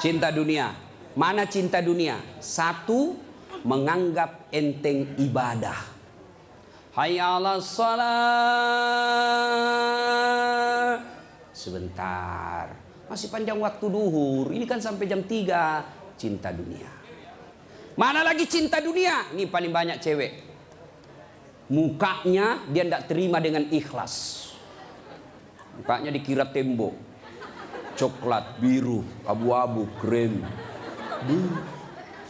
[0.00, 0.72] cinta dunia.
[1.12, 2.16] Mana cinta dunia?
[2.40, 3.20] Satu
[3.62, 5.76] menganggap enteng ibadah.
[6.96, 8.08] Hayya salat.
[11.52, 12.72] Sebentar.
[13.06, 14.48] Masih panjang waktu duhur.
[14.50, 16.88] Ini kan sampai jam 3 cinta dunia.
[18.00, 19.28] Mana lagi cinta dunia?
[19.36, 20.32] Ini paling banyak cewek.
[21.70, 24.46] Mukanya dia tidak terima dengan ikhlas.
[25.78, 27.09] Mukanya dikira tembok.
[28.00, 30.40] Coklat, biru, abu-abu, krem.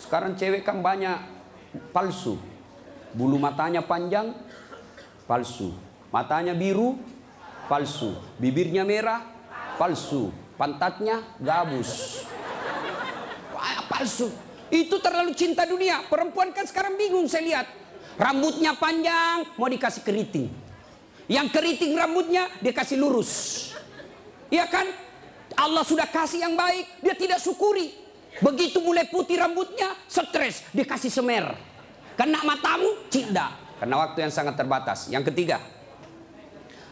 [0.03, 1.15] Sekarang cewek kan banyak
[1.95, 2.35] palsu.
[3.15, 4.35] Bulu matanya panjang,
[5.31, 5.71] palsu.
[6.11, 6.99] Matanya biru,
[7.71, 8.19] palsu.
[8.43, 9.23] Bibirnya merah,
[9.79, 10.35] palsu.
[10.59, 12.27] Pantatnya gabus.
[13.87, 14.27] Palsu.
[14.75, 16.03] Itu terlalu cinta dunia.
[16.11, 17.67] Perempuan kan sekarang bingung saya lihat.
[18.19, 20.51] Rambutnya panjang, mau dikasih keriting.
[21.31, 23.31] Yang keriting rambutnya dia kasih lurus.
[24.51, 25.10] Iya kan?
[25.59, 27.91] Allah sudah kasih yang baik, dia tidak syukuri.
[28.39, 31.51] Begitu mulai putih rambutnya, stres, dia kasih semer.
[32.15, 33.59] Kena matamu, cinta.
[33.81, 35.09] Karena waktu yang sangat terbatas.
[35.11, 35.59] Yang ketiga,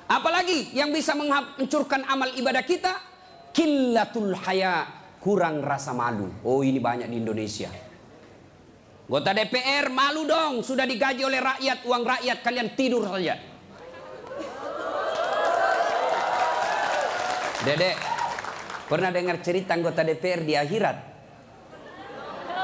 [0.09, 2.97] apalagi yang bisa menghancurkan amal ibadah kita?
[3.55, 4.89] Killatul haya,
[5.23, 6.33] kurang rasa malu.
[6.43, 7.71] Oh ini banyak di Indonesia.
[9.09, 13.41] Gota DPR malu dong, sudah digaji oleh rakyat, uang rakyat kalian tidur saja.
[17.65, 17.97] Dedek,
[18.89, 20.97] pernah dengar cerita anggota DPR di akhirat?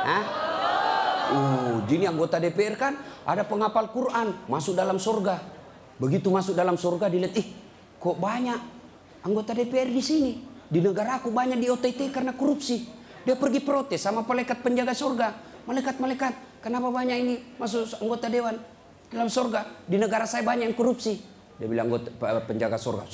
[0.05, 0.25] Hah?
[1.25, 5.41] Uh, jadi anggota DPR kan ada penghafal Quran masuk dalam surga.
[5.97, 7.49] Begitu masuk dalam surga dilihat, ih
[7.97, 8.61] kok banyak
[9.25, 10.33] anggota DPR di sini.
[10.69, 12.89] Di negara aku banyak di OTT karena korupsi.
[13.25, 15.29] Dia pergi protes sama malaikat penjaga surga.
[15.65, 18.61] Malaikat-malaikat, kenapa banyak ini masuk anggota dewan
[19.09, 19.89] dalam surga?
[19.89, 21.17] Di negara saya banyak yang korupsi.
[21.57, 22.13] Dia bilang anggota
[22.45, 23.09] penjaga surga,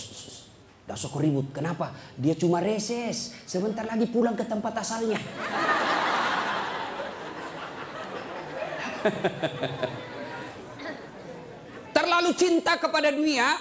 [0.90, 1.54] Dah sok ribut.
[1.54, 1.94] Kenapa?
[2.18, 3.30] Dia cuma reses.
[3.46, 5.22] Sebentar lagi pulang ke tempat asalnya.
[11.94, 13.54] Terlalu cinta kepada dunia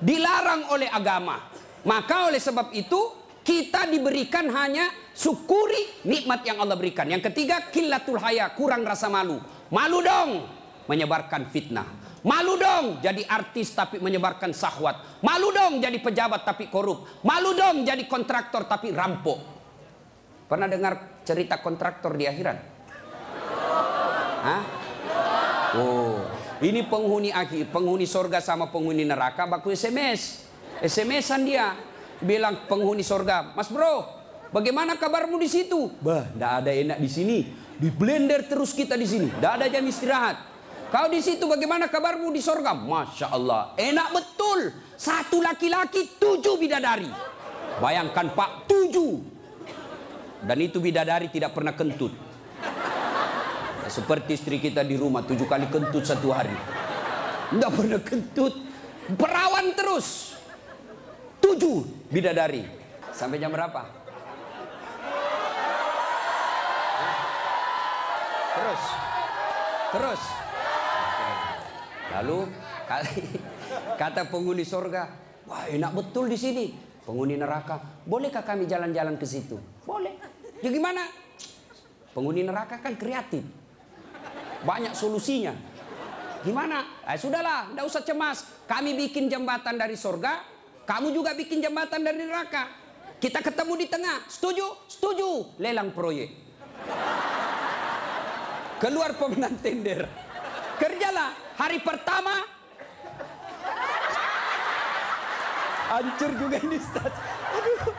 [0.00, 1.44] dilarang oleh agama.
[1.84, 7.04] Maka oleh sebab itu kita diberikan hanya syukuri nikmat yang Allah berikan.
[7.04, 9.36] Yang ketiga, kilatul haya, kurang rasa malu.
[9.68, 10.48] Malu dong
[10.88, 12.01] menyebarkan fitnah.
[12.22, 15.22] Malu dong jadi artis tapi menyebarkan sahwat.
[15.26, 17.22] Malu dong jadi pejabat tapi korup.
[17.26, 19.42] Malu dong jadi kontraktor tapi rampok.
[20.46, 22.58] Pernah dengar cerita kontraktor di akhirat?
[24.42, 24.62] Hah?
[25.72, 26.20] Oh,
[26.60, 30.46] ini penghuni akhir, penghuni sorga sama penghuni neraka baku SMS.
[30.84, 31.74] SMS-an dia
[32.20, 34.06] bilang penghuni sorga, Mas Bro,
[34.52, 35.90] bagaimana kabarmu di situ?
[35.98, 37.38] Bah, tidak ada enak di sini.
[37.82, 39.26] Di blender terus kita di sini.
[39.26, 40.51] Tidak ada jam istirahat.
[40.92, 42.76] Kau di situ bagaimana kabarmu di sorga?
[42.76, 43.72] Masya Allah.
[43.80, 44.76] Enak betul.
[44.92, 47.08] Satu laki-laki, tujuh bidadari.
[47.80, 49.16] Bayangkan Pak, tujuh.
[50.44, 52.12] Dan itu bidadari tidak pernah kentut.
[53.88, 56.52] Seperti istri kita di rumah, tujuh kali kentut satu hari.
[57.56, 58.52] Tidak pernah kentut.
[59.16, 60.36] Perawan terus.
[61.40, 62.68] Tujuh bidadari.
[63.16, 63.88] Sampai jam berapa?
[68.52, 68.82] Terus.
[69.96, 70.41] Terus.
[72.20, 72.38] Lalu
[74.00, 75.08] kata penghuni sorga,
[75.48, 76.66] wah enak betul di sini.
[77.02, 79.58] Penghuni neraka, bolehkah kami jalan-jalan ke situ?
[79.82, 80.14] Boleh.
[80.62, 81.02] Ya gimana?
[82.14, 83.42] Penghuni neraka kan kreatif.
[84.62, 85.50] Banyak solusinya.
[86.46, 87.02] Gimana?
[87.06, 88.38] Eh, sudahlah, tidak usah cemas.
[88.70, 90.46] Kami bikin jembatan dari sorga,
[90.86, 92.70] kamu juga bikin jembatan dari neraka.
[93.22, 94.26] Kita ketemu di tengah.
[94.26, 94.90] Setuju?
[94.90, 95.58] Setuju.
[95.62, 96.30] Lelang proyek.
[98.82, 100.10] Keluar pemenang tender.
[100.82, 101.30] Kerjalah.
[101.62, 102.42] Hari pertama.
[105.94, 107.14] Hancur juga ini Ustaz.
[107.54, 107.94] Aduh.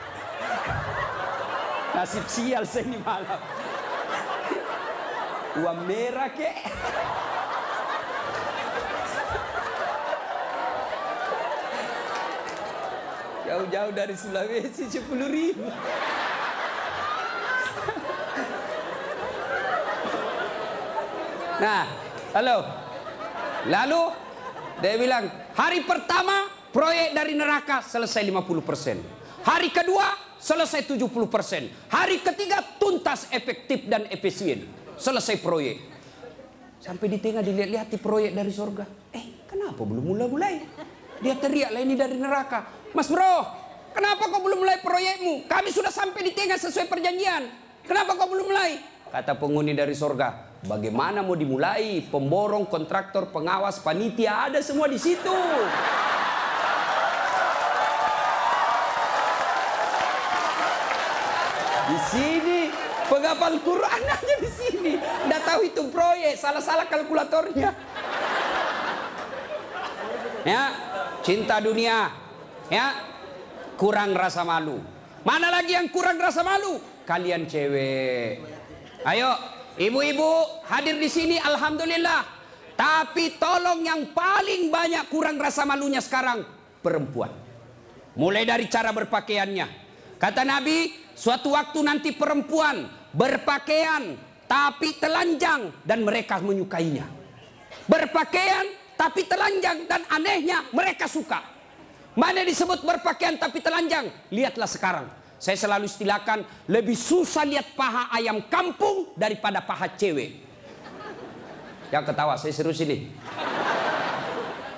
[1.96, 3.40] Nasib sial saya ini malam.
[5.64, 6.60] Uang merah kek.
[13.48, 15.72] Jauh-jauh dari Sulawesi 10 ribu.
[21.64, 22.03] Nah,
[22.34, 22.58] halo.
[23.70, 24.02] Lalu
[24.82, 29.46] dia bilang, hari pertama proyek dari neraka selesai 50%.
[29.46, 31.94] Hari kedua selesai 70%.
[31.94, 34.66] Hari ketiga tuntas efektif dan efisien.
[34.98, 35.78] Selesai proyek.
[36.84, 38.84] Sampai di tengah dilihat-lihat di proyek dari surga.
[39.16, 40.56] Eh, kenapa belum mulai-mulai?
[41.24, 42.92] Dia teriak lah ini dari neraka.
[42.92, 43.48] Mas bro,
[43.96, 45.48] kenapa kau belum mulai proyekmu?
[45.48, 47.48] Kami sudah sampai di tengah sesuai perjanjian.
[47.88, 48.84] Kenapa kau belum mulai?
[49.08, 52.04] Kata penghuni dari surga, bagaimana mau dimulai?
[52.08, 55.38] Pemborong, kontraktor, pengawas, panitia ada semua di situ.
[61.84, 62.60] Di sini
[63.12, 64.94] penghafal Quran aja di sini.
[65.00, 67.70] Nggak tahu itu proyek, salah-salah kalkulatornya.
[70.44, 70.64] Ya,
[71.24, 72.12] cinta dunia.
[72.72, 72.96] Ya,
[73.78, 74.80] kurang rasa malu.
[75.24, 76.80] Mana lagi yang kurang rasa malu?
[77.08, 78.44] Kalian cewek.
[79.04, 79.32] Ayo,
[79.78, 82.44] ibu-ibu hadir di sini alhamdulillah.
[82.74, 86.42] Tapi tolong yang paling banyak kurang rasa malunya sekarang
[86.82, 87.30] perempuan.
[88.18, 89.68] Mulai dari cara berpakaiannya.
[90.18, 94.18] Kata Nabi, suatu waktu nanti perempuan berpakaian
[94.50, 97.06] tapi telanjang dan mereka menyukainya.
[97.86, 98.66] Berpakaian
[98.98, 101.42] tapi telanjang dan anehnya mereka suka.
[102.14, 104.10] Mana disebut berpakaian tapi telanjang?
[104.30, 105.23] Lihatlah sekarang.
[105.44, 106.40] Saya selalu istilahkan
[106.72, 110.40] lebih susah lihat paha ayam kampung daripada paha cewek.
[111.92, 113.12] Yang ketawa, saya serius ini.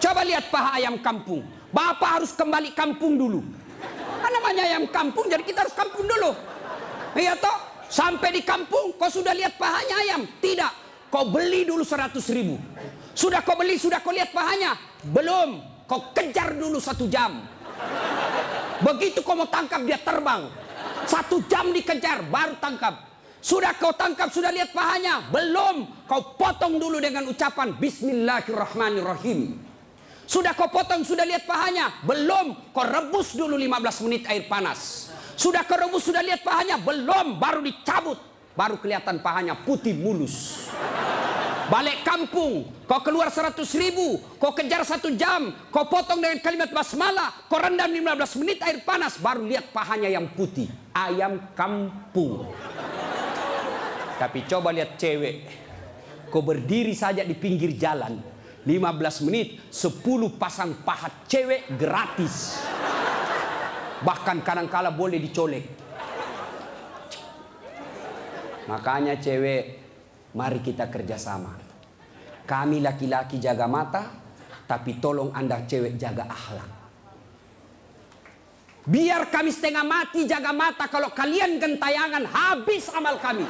[0.02, 1.46] Coba lihat paha ayam kampung.
[1.70, 3.46] Bapak harus kembali kampung dulu.
[4.18, 6.34] Kan namanya ayam kampung, jadi kita harus kampung dulu.
[7.14, 7.58] Iya toh?
[7.86, 10.26] Sampai di kampung, kau sudah lihat pahanya ayam?
[10.42, 10.74] Tidak.
[11.14, 12.58] Kau beli dulu 100 ribu.
[13.14, 14.74] Sudah kau beli, sudah kau lihat pahanya?
[15.14, 15.62] Belum.
[15.86, 17.46] Kau kejar dulu satu jam.
[18.84, 20.50] Begitu kau mau tangkap dia terbang.
[21.06, 23.16] Satu jam dikejar baru tangkap.
[23.46, 25.22] Sudah kau tangkap, sudah lihat pahanya?
[25.30, 25.86] Belum.
[26.10, 29.62] Kau potong dulu dengan ucapan Bismillahirrahmanirrahim.
[30.26, 32.02] Sudah kau potong, sudah lihat pahanya?
[32.02, 32.74] Belum.
[32.74, 35.14] Kau rebus dulu 15 menit air panas.
[35.38, 36.82] Sudah kau rebus, sudah lihat pahanya?
[36.82, 37.38] Belum.
[37.38, 38.18] Baru dicabut.
[38.58, 40.66] Baru kelihatan pahanya putih mulus.
[41.66, 47.50] Balik kampung, kau keluar 100 ribu, kau kejar satu jam, kau potong dengan kalimat basmalah,
[47.50, 50.70] kau rendam 15 menit air panas, baru lihat pahanya yang putih.
[50.94, 52.54] Ayam kampung.
[54.22, 55.50] Tapi coba lihat cewek,
[56.30, 58.22] kau berdiri saja di pinggir jalan,
[58.62, 62.62] 15 menit, 10 pasang paha cewek gratis.
[64.06, 65.66] Bahkan kadang-kala boleh dicolek.
[68.70, 69.85] Makanya cewek
[70.36, 71.56] Mari kita kerjasama.
[72.44, 74.04] Kami laki-laki jaga mata,
[74.68, 76.72] tapi tolong anda cewek jaga akhlak.
[78.86, 83.48] Biar kami setengah mati jaga mata, kalau kalian gentayangan habis amal kami.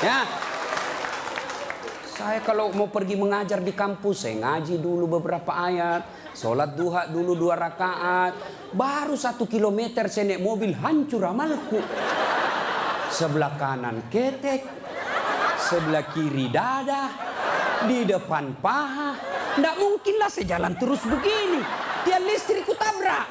[0.00, 0.24] Ya,
[2.16, 7.36] saya kalau mau pergi mengajar di kampus, saya ngaji dulu beberapa ayat, sholat duha dulu
[7.36, 8.34] dua rakaat,
[8.74, 11.80] baru satu kilometer naik mobil hancur amalku.
[13.10, 14.62] Sebelah kanan ketek,
[15.58, 17.10] sebelah kiri dada,
[17.84, 19.18] di depan paha.
[19.50, 21.58] Tidak mungkinlah saya jalan terus begini.
[22.06, 23.26] Tiang listrikku tabrak.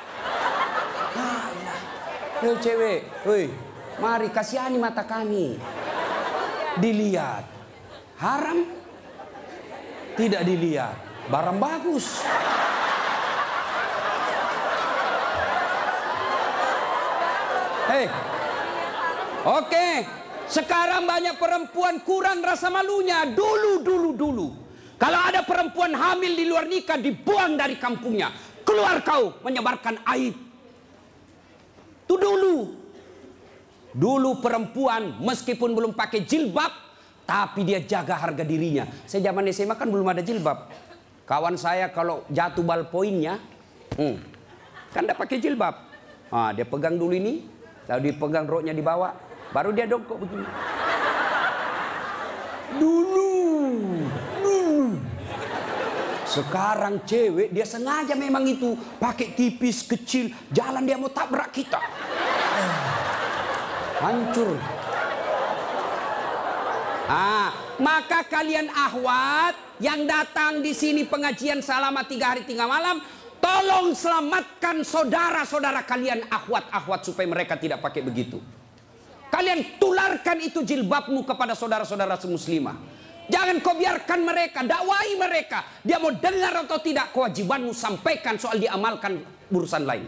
[2.39, 3.51] Hei cewek, woi,
[3.99, 5.59] mari kasihani mata kami.
[6.79, 7.43] Dilihat,
[8.19, 8.63] haram
[10.15, 10.95] tidak dilihat,
[11.27, 12.23] barang bagus.
[17.89, 18.05] Hei,
[19.49, 19.87] oke,
[20.45, 23.25] sekarang banyak perempuan kurang rasa malunya.
[23.33, 24.47] Dulu, dulu, dulu.
[25.01, 28.29] Kalau ada perempuan hamil di luar nikah, dibuang dari kampungnya.
[28.61, 30.37] Keluar kau menyebarkan aib.
[32.05, 32.77] Itu dulu.
[33.89, 36.69] Dulu perempuan meskipun belum pakai jilbab,
[37.25, 38.85] tapi dia jaga harga dirinya.
[39.09, 40.69] Saya zaman SMA kan belum ada jilbab.
[41.25, 43.41] Kawan saya kalau jatuh bal poinnya,
[43.97, 44.37] hmm,
[44.93, 45.75] Kan tidak pakai jilbab.
[46.29, 47.45] Ah, dia pegang dulu ini,
[47.89, 49.17] lalu dipegang roknya di bawah,
[49.49, 50.45] baru dia dongkok begini.
[52.77, 53.33] Dulu,
[54.45, 54.93] dulu.
[56.29, 61.81] Sekarang cewek dia sengaja memang itu pakai tipis kecil, jalan dia mau tabrak kita.
[63.99, 64.53] Hancur.
[67.09, 67.49] Ah,
[67.81, 73.01] maka kalian ahwat yang datang di sini pengajian selama tiga hari tiga malam,
[73.49, 78.37] tolong selamatkan saudara-saudara kalian ahwat-ahwat supaya mereka tidak pakai begitu.
[79.33, 82.77] Kalian tularkan itu jilbabmu kepada saudara-saudara semuslimah.
[83.29, 85.61] Jangan kau biarkan mereka, dakwai mereka.
[85.85, 89.21] Dia mau dengar atau tidak, kewajibanmu sampaikan soal diamalkan
[89.53, 90.05] urusan lain.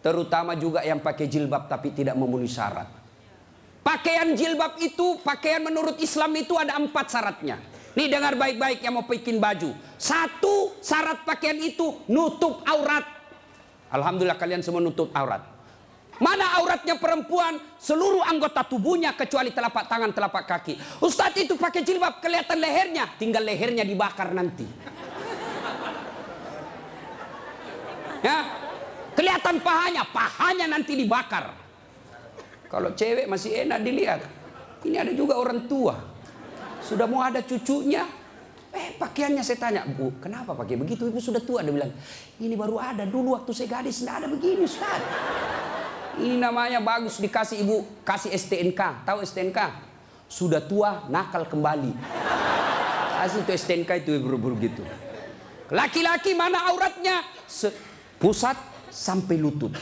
[0.00, 2.88] Terutama juga yang pakai jilbab tapi tidak memenuhi syarat.
[3.84, 7.69] Pakaian jilbab itu, pakaian menurut Islam itu ada empat syaratnya.
[7.98, 9.74] Nih dengar baik-baik yang mau bikin baju.
[9.98, 13.02] Satu syarat pakaian itu nutup aurat.
[13.90, 15.42] Alhamdulillah kalian semua nutup aurat.
[16.20, 17.56] Mana auratnya perempuan?
[17.80, 20.76] Seluruh anggota tubuhnya kecuali telapak tangan, telapak kaki.
[21.00, 23.08] Ustadz itu pakai jilbab kelihatan lehernya.
[23.16, 24.68] Tinggal lehernya dibakar nanti.
[28.20, 28.44] Ya,
[29.16, 31.56] kelihatan pahanya, pahanya nanti dibakar.
[32.68, 34.20] Kalau cewek masih enak dilihat.
[34.84, 36.09] Ini ada juga orang tua.
[36.80, 38.08] Sudah mau ada cucunya.
[38.70, 41.10] Eh pakaiannya saya tanya, Bu kenapa pakai begitu?
[41.10, 41.60] Ibu sudah tua.
[41.66, 41.90] Dia bilang,
[42.38, 43.02] ini baru ada.
[43.02, 45.02] Dulu waktu saya gadis tidak ada begini Ustaz.
[46.20, 47.82] Ini namanya bagus dikasih ibu.
[48.06, 49.06] Kasih STNK.
[49.06, 49.58] Tahu STNK?
[50.30, 51.92] Sudah tua, nakal kembali.
[53.18, 54.86] Kasih itu STNK itu buru-buru gitu.
[55.70, 57.22] Laki-laki mana auratnya?
[57.46, 57.70] Se
[58.18, 58.58] pusat
[58.90, 59.74] sampai lutut.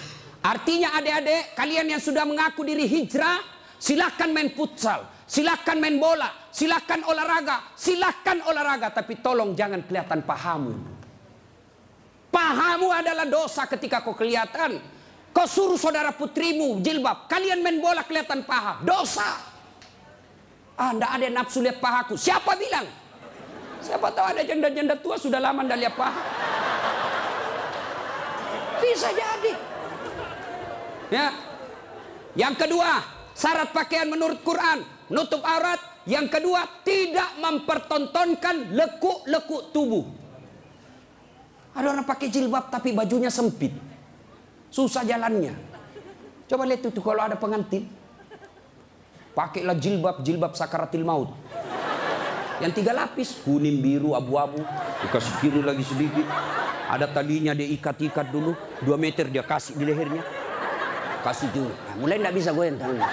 [0.44, 3.42] Artinya adik-adik, kalian yang sudah mengaku diri hijrah,
[3.76, 10.74] silahkan main futsal, silahkan main bola, silahkan olahraga, silahkan olahraga, tapi tolong jangan kelihatan pahamu.
[12.32, 14.80] Pahamu adalah dosa ketika kau kelihatan.
[15.28, 19.28] Kau suruh saudara putrimu jilbab, kalian main bola kelihatan paha, dosa.
[20.78, 22.16] Ah, ada nafsu lihat pahaku.
[22.16, 22.86] Siapa bilang?
[23.78, 26.22] Siapa tahu ada janda-janda tua sudah lama enggak lihat paha.
[28.82, 29.52] Bisa jadi.
[31.12, 31.28] Ya.
[32.38, 33.02] Yang kedua,
[33.34, 35.80] syarat pakaian menurut Quran, nutup aurat.
[36.08, 40.04] Yang kedua, tidak mempertontonkan lekuk-lekuk tubuh.
[41.76, 43.76] Ada orang pakai jilbab tapi bajunya sempit.
[44.72, 45.52] Susah jalannya.
[46.48, 47.84] Coba lihat itu kalau ada pengantin.
[49.36, 51.30] Pakailah jilbab, jilbab sakaratil maut.
[52.58, 54.64] Yang tiga lapis, kuning, biru, abu-abu.
[55.04, 56.24] Dikasih kiri lagi sedikit.
[56.88, 58.56] Ada talinya dia ikat-ikat dulu.
[58.80, 60.24] Dua meter dia kasih di lehernya
[61.22, 61.72] kasih dulu.
[61.72, 63.08] Nah, mulai tidak bisa goyang tangannya.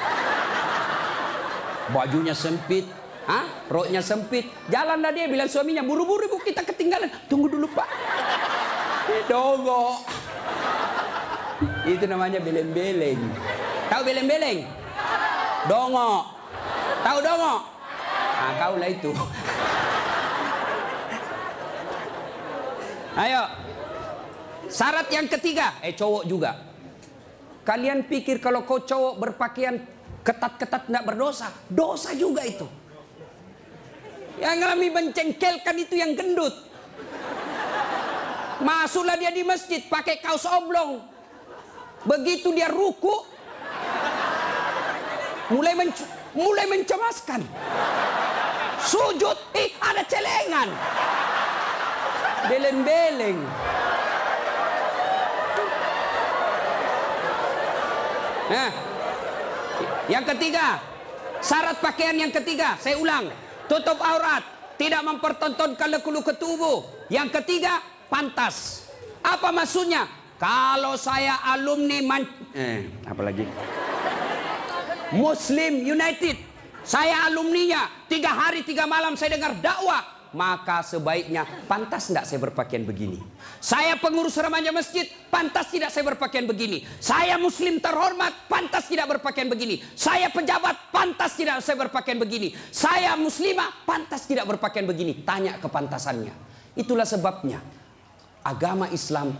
[1.93, 2.86] Bajunya sempit,
[3.26, 3.65] Hah?
[3.74, 4.45] Roknya sempit.
[4.69, 7.10] Jalanlah dia bilang suaminya, buru-buru ibu kita ketinggalan.
[7.26, 7.89] Tunggu dulu pak.
[9.26, 10.06] Dogo.
[11.89, 13.17] Itu namanya beleng-beleng.
[13.89, 14.65] Tahu beleng-beleng?
[15.65, 16.30] Dongo.
[17.02, 17.56] Tahu dongo?
[18.36, 19.10] Nah, kau lah itu.
[23.26, 23.41] Ayo.
[24.69, 26.58] Syarat yang ketiga, eh cowok juga.
[27.65, 29.94] Kalian pikir kalau kau cowok berpakaian
[30.25, 31.53] ketat-ketat tidak berdosa?
[31.69, 32.65] Dosa juga itu.
[34.41, 36.51] Yang kami mencengkelkan itu yang gendut.
[38.59, 41.05] Masuklah dia di masjid pakai kaos oblong.
[42.05, 43.13] Begitu dia ruku,
[45.53, 45.97] mulai menc
[46.35, 47.41] mulai mencemaskan.
[48.85, 50.69] Sujud, ih ada celengan.
[52.45, 53.39] Beleng-beleng.
[58.45, 58.69] Nah,
[60.05, 60.79] yang ketiga,
[61.41, 63.29] syarat pakaian yang ketiga, saya ulang,
[63.65, 64.43] tutup aurat,
[64.77, 66.85] tidak mempertontonkan leku-leku tubuh.
[67.09, 68.87] Yang ketiga, pantas.
[69.25, 70.05] Apa maksudnya?
[70.35, 73.47] Kalau saya alumni man eh, apa lagi?
[75.15, 76.35] Muslim United,
[76.83, 82.88] saya alumninya, tiga hari tiga malam saya dengar dakwah, maka sebaiknya pantas tidak saya berpakaian
[82.88, 83.21] begini.
[83.61, 86.81] Saya pengurus remaja masjid, pantas tidak saya berpakaian begini.
[86.97, 89.83] Saya muslim terhormat, pantas tidak berpakaian begini.
[89.93, 92.56] Saya pejabat, pantas tidak saya berpakaian begini.
[92.71, 95.21] Saya muslimah, pantas tidak berpakaian begini.
[95.21, 96.33] Tanya kepantasannya.
[96.75, 97.60] Itulah sebabnya
[98.45, 99.33] agama Islam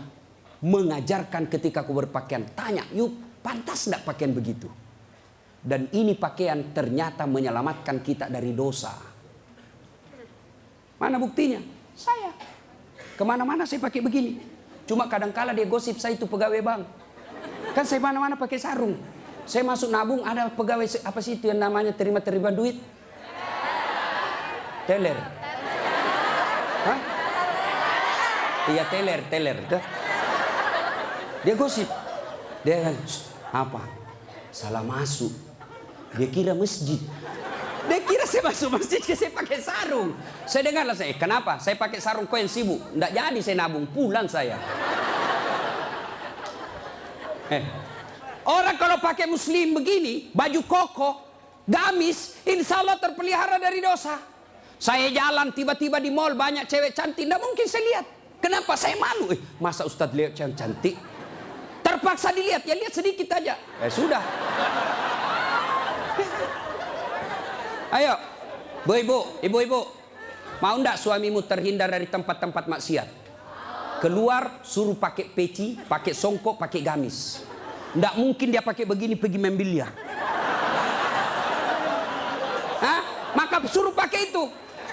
[0.60, 4.66] mengajarkan ketika aku berpakaian, tanya, yuk pantas tidak pakaian begitu.
[5.66, 9.15] Dan ini pakaian ternyata menyelamatkan kita dari dosa.
[10.96, 11.60] Mana buktinya?
[11.96, 12.32] Saya.
[13.16, 14.40] Ke mana-mana saya pakai begini.
[14.88, 16.82] Cuma kadang-kala dia gosip saya itu pegawai bank.
[17.76, 18.96] Kan saya mana-mana pakai sarung.
[19.46, 22.80] Saya masuk nabung ada pegawai apa sih itu yang namanya terima-terima duit?
[24.86, 25.18] Teller.
[26.86, 26.98] Hah?
[28.66, 29.58] Iya teller, teller.
[31.46, 31.86] Dia gosip.
[32.66, 32.90] Dia
[33.54, 33.82] apa?
[34.50, 35.30] Salah masuk.
[36.18, 36.98] Dia kira masjid.
[37.86, 40.10] Dia kira saya masuk masjid, saya pakai sarung.
[40.42, 41.62] Saya dengarlah saya, kenapa?
[41.62, 42.82] Saya pakai sarung kau yang sibuk.
[42.92, 44.58] Tidak jadi saya nabung, pulang saya.
[47.46, 47.62] Eh,
[48.42, 51.10] orang kalau pakai muslim begini, baju koko,
[51.70, 54.18] gamis, insya Allah terpelihara dari dosa.
[54.76, 58.06] Saya jalan tiba-tiba di mall banyak cewek cantik, tidak mungkin saya lihat.
[58.42, 59.32] Kenapa saya malu?
[59.32, 60.98] Eh, masa Ustadz lihat yang cantik?
[61.86, 63.54] Terpaksa dilihat, ya lihat sedikit aja.
[63.78, 64.18] Eh sudah.
[67.96, 68.12] Ayo,
[68.84, 69.80] ibu-ibu, ibu-ibu,
[70.60, 73.08] mau ndak suamimu terhindar dari tempat-tempat maksiat?
[74.04, 77.40] Keluar suruh pakai peci, pakai songkok, pakai gamis.
[77.96, 79.88] Ndak mungkin dia pakai begini pergi main biliar.
[82.84, 83.32] Hah?
[83.32, 84.44] Maka suruh pakai itu.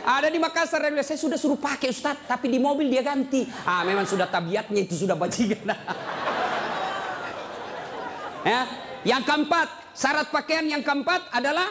[0.08, 3.44] Ada di Makassar saya sudah suruh pakai Ustaz, tapi di mobil dia ganti.
[3.68, 5.76] Ah, memang sudah tabiatnya itu sudah bajingan.
[8.48, 8.62] ya,
[9.04, 11.68] yang keempat, syarat pakaian yang keempat adalah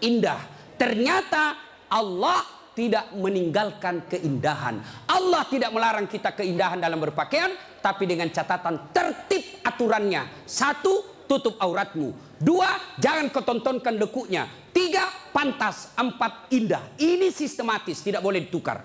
[0.00, 0.49] indah.
[0.80, 1.60] Ternyata
[1.92, 2.40] Allah
[2.72, 4.80] tidak meninggalkan keindahan.
[5.04, 7.52] Allah tidak melarang kita keindahan dalam berpakaian,
[7.84, 10.48] tapi dengan catatan tertib aturannya.
[10.48, 12.16] Satu, tutup auratmu.
[12.40, 14.48] Dua, jangan ketontonkan lekuknya.
[14.72, 15.92] Tiga, pantas.
[16.00, 16.96] Empat, indah.
[16.96, 18.80] Ini sistematis, tidak boleh ditukar.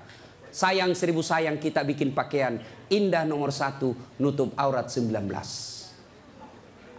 [0.51, 2.59] Sayang seribu sayang kita bikin pakaian.
[2.91, 5.15] Indah nomor satu, nutup aurat 19.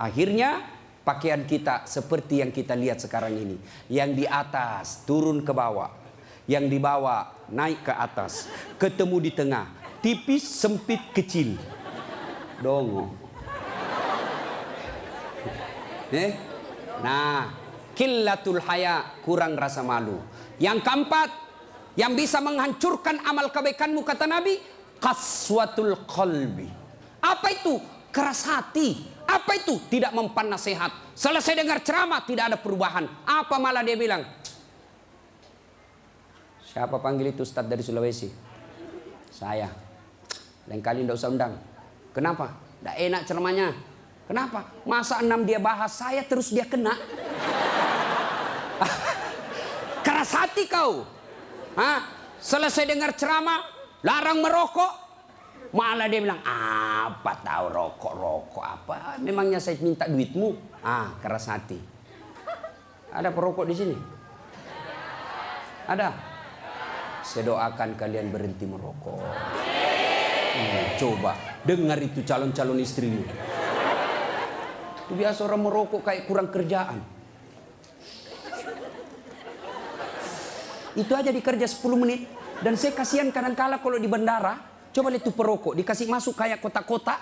[0.00, 0.75] Akhirnya
[1.06, 3.56] pakaian kita seperti yang kita lihat sekarang ini.
[3.86, 5.94] Yang di atas turun ke bawah,
[6.50, 9.70] yang di bawah naik ke atas, ketemu di tengah,
[10.02, 11.54] tipis, sempit, kecil.
[12.58, 13.14] Dongo.
[16.10, 16.34] Eh?
[17.06, 17.54] Nah,
[17.94, 20.18] killatul haya, kurang rasa malu.
[20.58, 21.30] Yang keempat,
[21.94, 24.58] yang bisa menghancurkan amal kebaikanmu kata Nabi,
[24.98, 26.66] kaswatul qalbi.
[27.20, 27.78] Apa itu?
[28.10, 29.15] Keras hati.
[29.26, 29.82] Apa itu?
[29.90, 30.90] Tidak mempan nasihat.
[31.12, 33.10] Selesai dengar ceramah tidak ada perubahan.
[33.26, 34.22] Apa malah dia bilang?
[36.62, 38.30] Siapa panggil itu Ustadz dari Sulawesi?
[39.32, 39.68] Saya.
[40.70, 41.58] Lain kali tidak usah undang.
[42.14, 42.54] Kenapa?
[42.80, 43.68] Tidak enak ceramahnya.
[44.26, 44.66] Kenapa?
[44.82, 46.92] Masa enam dia bahas saya terus dia kena.
[50.06, 51.06] Keras hati kau.
[51.78, 52.02] Hah?
[52.42, 53.64] Selesai dengar ceramah,
[54.02, 55.05] larang merokok,
[55.74, 58.94] Malah dia bilang, apa tahu rokok-rokok apa?
[59.18, 60.78] Memangnya saya minta duitmu?
[60.84, 61.78] Ah, keras hati.
[63.10, 63.96] Ada perokok di sini?
[65.86, 66.10] Ada?
[67.26, 69.18] Saya doakan kalian berhenti merokok.
[70.56, 71.34] Hmm, coba,
[71.66, 73.24] dengar itu calon-calon istrimu.
[75.06, 76.98] Itu biasa orang merokok kayak kurang kerjaan.
[80.96, 82.24] Itu aja dikerja 10 menit.
[82.56, 84.56] Dan saya kasihan kadang-kala kalau di bandara,
[84.96, 87.20] Coba lihat tuh perokok, dikasih masuk kayak kotak-kotak,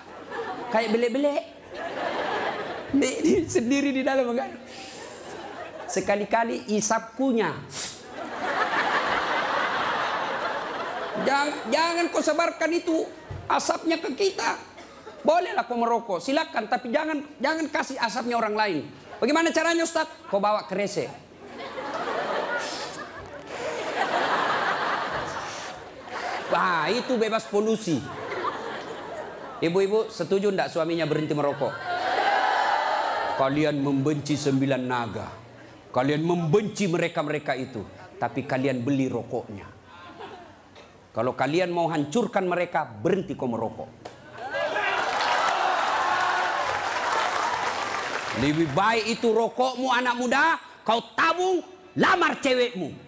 [0.71, 1.43] kayak bele-bele.
[3.51, 4.47] Sendiri di dalam kan.
[5.83, 7.51] Sekali-kali isap kunya.
[11.27, 13.03] Jangan, jangan kau sebarkan itu
[13.51, 14.55] asapnya ke kita.
[15.27, 18.87] Bolehlah kau merokok, silakan, tapi jangan jangan kasih asapnya orang lain.
[19.19, 20.07] Bagaimana caranya Ustaz?
[20.31, 21.24] Kau bawa kerese.
[26.55, 27.99] Wah, itu bebas polusi.
[29.59, 31.75] Ibu-ibu setuju tidak suaminya berhenti merokok?
[33.35, 35.27] Kalian membenci sembilan naga.
[35.91, 37.83] Kalian membenci mereka-mereka itu.
[38.15, 39.67] Tapi kalian beli rokoknya.
[41.11, 43.91] Kalau kalian mau hancurkan mereka, berhenti kau merokok.
[48.39, 50.55] Lebih baik itu rokokmu anak muda,
[50.87, 51.59] kau tabung,
[51.99, 53.04] lamar cewekmu.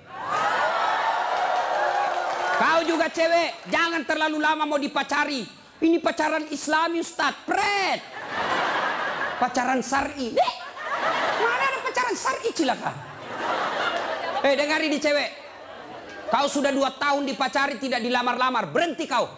[2.57, 5.45] Kau juga cewek, jangan terlalu lama mau dipacari.
[5.77, 8.01] Ini pacaran Islami Ustaz, pret.
[9.37, 10.33] Pacaran syar'i.
[10.33, 10.53] Deh,
[11.37, 12.91] mana ada pacaran syar'i cilaka?
[14.41, 15.29] Eh, dengar ini cewek.
[16.33, 19.29] Kau sudah dua tahun dipacari tidak dilamar-lamar, berhenti kau.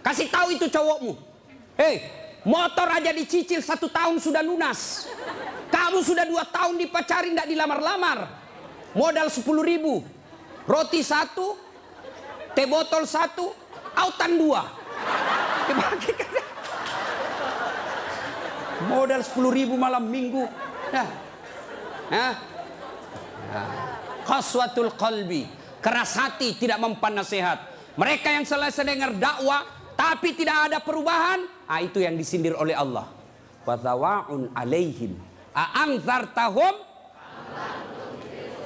[0.00, 1.12] Kasih tahu itu cowokmu.
[1.76, 2.00] Hei,
[2.48, 5.04] motor aja dicicil satu tahun sudah lunas.
[5.68, 8.24] Kamu sudah dua tahun dipacari tidak dilamar-lamar.
[8.96, 10.00] Modal sepuluh ribu.
[10.64, 11.60] Roti satu,
[12.54, 13.52] teh botol satu,
[13.98, 14.62] autan dua.
[18.84, 20.44] Modal sepuluh ribu malam minggu.
[20.94, 21.08] Nah.
[22.10, 22.34] Nah.
[23.50, 23.68] nah.
[24.24, 24.94] Khaswatul.
[25.84, 27.60] Keras hati tidak mempan nasihat.
[27.94, 29.62] Mereka yang selesai dengar dakwah
[29.94, 33.06] tapi tidak ada perubahan, ah itu yang disindir oleh Allah.
[33.62, 33.78] Wa
[34.58, 35.14] alaihim.
[35.54, 36.74] A'anzartahum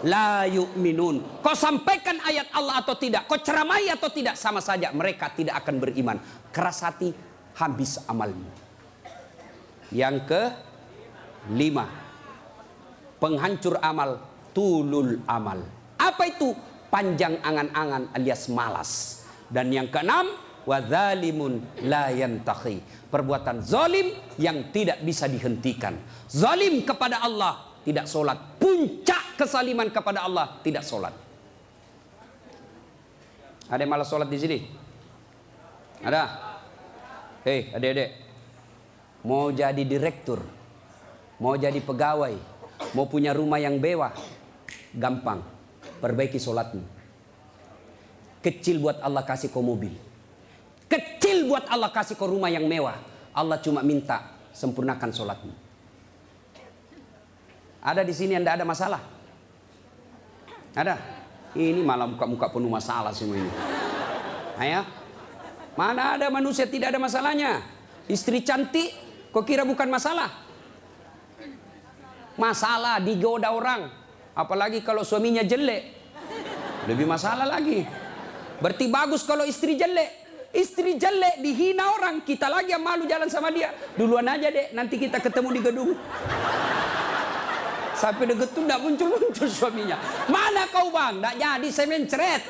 [0.06, 1.42] la yu'minun.
[1.42, 5.82] Kau sampaikan ayat Allah atau tidak, kau ceramai atau tidak, sama saja mereka tidak akan
[5.82, 6.16] beriman.
[6.54, 7.10] Keras hati,
[7.58, 8.46] habis amalmu.
[9.90, 10.42] Yang ke
[11.50, 11.88] lima.
[13.18, 14.22] Penghancur amal,
[14.54, 15.58] tulul amal.
[15.98, 16.54] Apa itu?
[16.88, 19.22] Panjang angan-angan alias malas.
[19.50, 20.30] Dan yang keenam,
[20.64, 22.80] wadzalimun la yantahi.
[23.08, 25.96] Perbuatan zalim yang tidak bisa dihentikan.
[26.30, 28.36] Zalim kepada Allah, tidak sholat.
[28.60, 31.16] Puncak kesaliman kepada Allah, tidak sholat.
[33.72, 34.58] Ada yang malas sholat di sini?
[36.04, 36.22] Ada?
[37.48, 38.10] Hei, adik-adik.
[39.24, 40.44] Mau jadi direktur,
[41.40, 42.36] mau jadi pegawai,
[42.92, 44.12] mau punya rumah yang bewah,
[44.92, 45.40] gampang.
[45.98, 46.84] Perbaiki sholatmu.
[48.38, 49.90] Kecil buat Allah kasih kau mobil.
[50.86, 52.94] Kecil buat Allah kasih kau rumah yang mewah.
[53.34, 55.67] Allah cuma minta sempurnakan sholatmu.
[57.78, 59.02] Ada di sini yang tidak ada masalah?
[60.74, 60.94] Ada?
[61.56, 63.50] Ini malah muka-muka penuh masalah semua ini.
[64.58, 64.84] Ayah,
[65.78, 67.62] mana ada manusia tidak ada masalahnya?
[68.10, 68.90] Istri cantik,
[69.30, 70.28] kok kira bukan masalah?
[72.38, 73.90] Masalah digoda orang,
[74.34, 75.82] apalagi kalau suaminya jelek,
[76.86, 77.82] lebih masalah lagi.
[78.58, 80.26] Berarti bagus kalau istri jelek.
[80.48, 83.68] Istri jelek dihina orang, kita lagi yang malu jalan sama dia.
[83.94, 85.92] Duluan aja deh, nanti kita ketemu di gedung.
[87.98, 89.98] Sampai deket tuh tidak muncul-muncul suaminya.
[90.30, 91.18] Mana kau bang?
[91.18, 92.42] Tidak jadi saya mencret.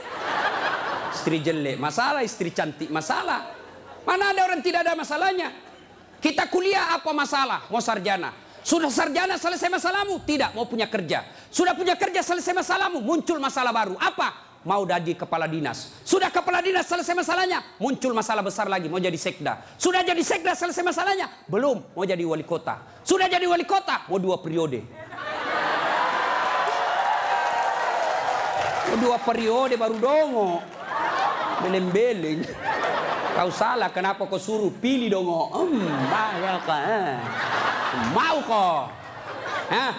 [1.16, 3.48] Istri jelek masalah, istri cantik masalah.
[4.04, 5.48] Mana ada orang tidak ada masalahnya?
[6.20, 7.64] Kita kuliah apa masalah?
[7.72, 8.32] Mau sarjana.
[8.60, 10.20] Sudah sarjana selesai masalahmu?
[10.28, 11.24] Tidak, mau punya kerja.
[11.48, 13.00] Sudah punya kerja selesai masalahmu?
[13.00, 13.96] Muncul masalah baru.
[13.96, 14.60] Apa?
[14.66, 15.96] Mau jadi kepala dinas.
[16.04, 17.64] Sudah kepala dinas selesai masalahnya?
[17.80, 19.64] Muncul masalah besar lagi, mau jadi sekda.
[19.80, 21.30] Sudah jadi sekda selesai masalahnya?
[21.48, 22.82] Belum, mau jadi wali kota.
[23.06, 24.04] Sudah jadi wali kota?
[24.10, 24.82] Mau dua periode.
[28.96, 30.64] Dua periode baru dongo.
[31.60, 32.46] Beleng-beleng.
[33.36, 35.52] Kau salah, kenapa kau suruh pilih dongo?
[35.52, 37.14] Hmm, banyak eh.
[38.16, 38.90] Mau kau?
[39.68, 39.92] Hah?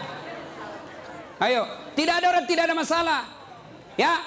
[1.39, 1.63] Ayo,
[1.95, 3.21] tidak ada orang tidak ada masalah.
[3.95, 4.19] Ya.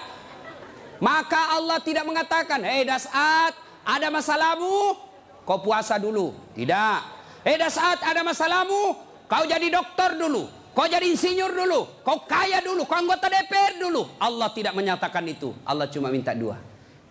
[1.02, 3.52] Maka Allah tidak mengatakan, "Hei Dasat,
[3.82, 4.96] ada masalahmu?
[5.42, 7.00] Kau puasa dulu." Tidak.
[7.42, 8.96] "Hei Dasat, ada masalahmu?
[9.26, 14.09] Kau jadi dokter dulu." Kau jadi insinyur dulu, kau kaya dulu, kau anggota DPR dulu.
[14.16, 15.53] Allah tidak menyatakan itu.
[15.68, 16.57] Allah cuma minta dua.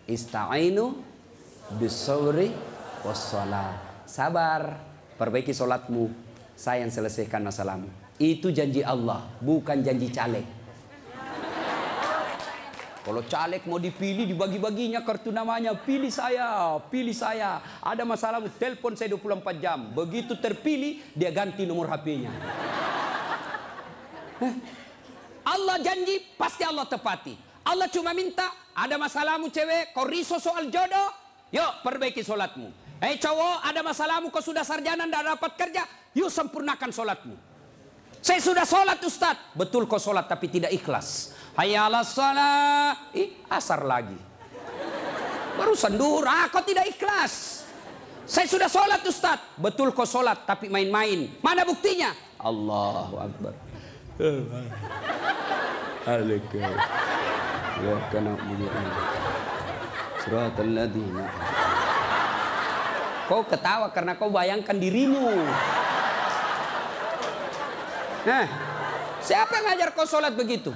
[0.10, 0.98] Ista'inu
[1.78, 2.50] bisawri
[3.06, 3.78] wassalat.
[4.10, 4.82] Sabar,
[5.14, 6.10] perbaiki solatmu.
[6.58, 7.86] Saya yang selesaikan masalahmu.
[8.18, 10.46] Itu janji Allah, bukan janji caleg.
[13.02, 15.74] Kalau caleg mau dipilih, dibagi-baginya kartu namanya.
[15.74, 17.62] Pilih saya, pilih saya.
[17.82, 19.90] Ada masalahmu, telepon saya 24 jam.
[19.94, 22.30] Begitu terpilih, dia ganti nomor HP-nya.
[25.46, 27.34] Allah janji pasti Allah tepati.
[27.62, 31.10] Allah cuma minta ada masalahmu cewek, kau riso soal jodoh,
[31.54, 32.70] yuk perbaiki solatmu.
[33.02, 35.84] Eh cowok ada masalahmu kau sudah sarjana tidak dapat kerja,
[36.18, 37.36] yuk sempurnakan solatmu.
[38.22, 39.34] Saya sudah solat Ustaz.
[39.58, 41.34] Betul kau solat tapi tidak ikhlas.
[41.58, 43.10] Hayalah salat.
[43.18, 44.18] Ih, asar lagi.
[45.58, 47.66] Baru sendur, ah kau tidak ikhlas.
[48.30, 49.42] Saya sudah solat Ustaz.
[49.58, 51.34] Betul kau solat tapi main-main.
[51.42, 52.14] Mana buktinya?
[52.38, 53.71] Allahu Akbar.
[56.07, 56.51] عليك
[57.85, 58.27] يا كان
[60.25, 61.19] صراط الذين
[63.27, 65.35] Kau ketawa karena kau bayangkan dirimu.
[68.23, 68.47] Nah,
[69.19, 70.71] siapa yang ngajar kau sholat begitu?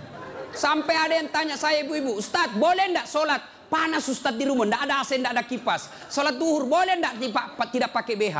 [0.50, 3.38] Sampai ada yang tanya saya ibu-ibu, Ustadz boleh ndak sholat?
[3.70, 6.10] Panas Ustadz di rumah, ndak ada AC, ndak ada kipas.
[6.10, 7.22] Sholat duhur boleh ndak
[7.70, 8.38] tidak pakai BH?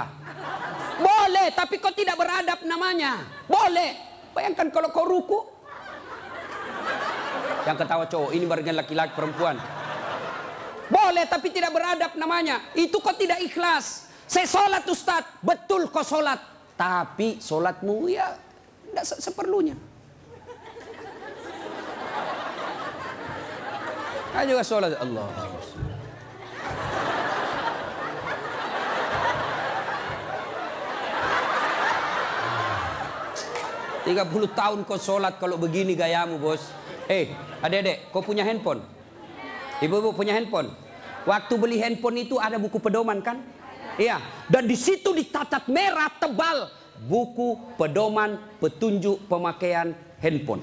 [0.98, 3.22] Boleh, tapi kau tidak beradab namanya.
[3.46, 3.94] Boleh,
[4.35, 5.39] Bayangkan kalau kau ruku.
[7.63, 9.57] Yang ketawa cowok, ini barengan laki-laki perempuan.
[10.85, 12.61] Boleh tapi tidak beradab namanya.
[12.77, 14.11] Itu kau tidak ikhlas.
[14.27, 15.25] Saya sholat Ustaz.
[15.41, 16.37] Betul kau sholat.
[16.75, 18.35] Tapi sholatmu ya
[18.91, 19.75] tidak seperlunya.
[24.35, 25.31] Ayo sholat Allah.
[34.05, 36.61] 30 tahun kau sholat kalau begini gayamu bos.
[37.09, 37.33] Eh,
[37.65, 38.85] adik-adik, kau punya handphone?
[39.81, 40.69] Ibu-ibu punya handphone?
[41.25, 43.41] Waktu beli handphone itu ada buku pedoman kan?
[43.97, 44.21] Iya.
[44.45, 46.69] Dan di situ ditatat merah tebal
[47.09, 50.61] buku pedoman petunjuk pemakaian handphone.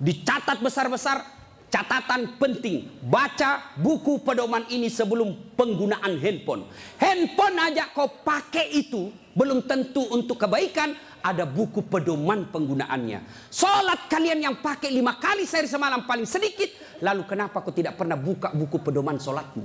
[0.00, 1.20] Dicatat besar-besar
[1.68, 2.88] catatan penting.
[3.04, 6.64] Baca buku pedoman ini sebelum penggunaan handphone.
[6.96, 10.94] Handphone aja kau pakai itu belum tentu untuk kebaikan
[11.24, 13.48] ada buku pedoman penggunaannya.
[13.48, 16.68] Sholat kalian yang pakai lima kali sehari semalam paling sedikit.
[17.00, 19.64] Lalu kenapa kau tidak pernah buka buku pedoman sholatmu?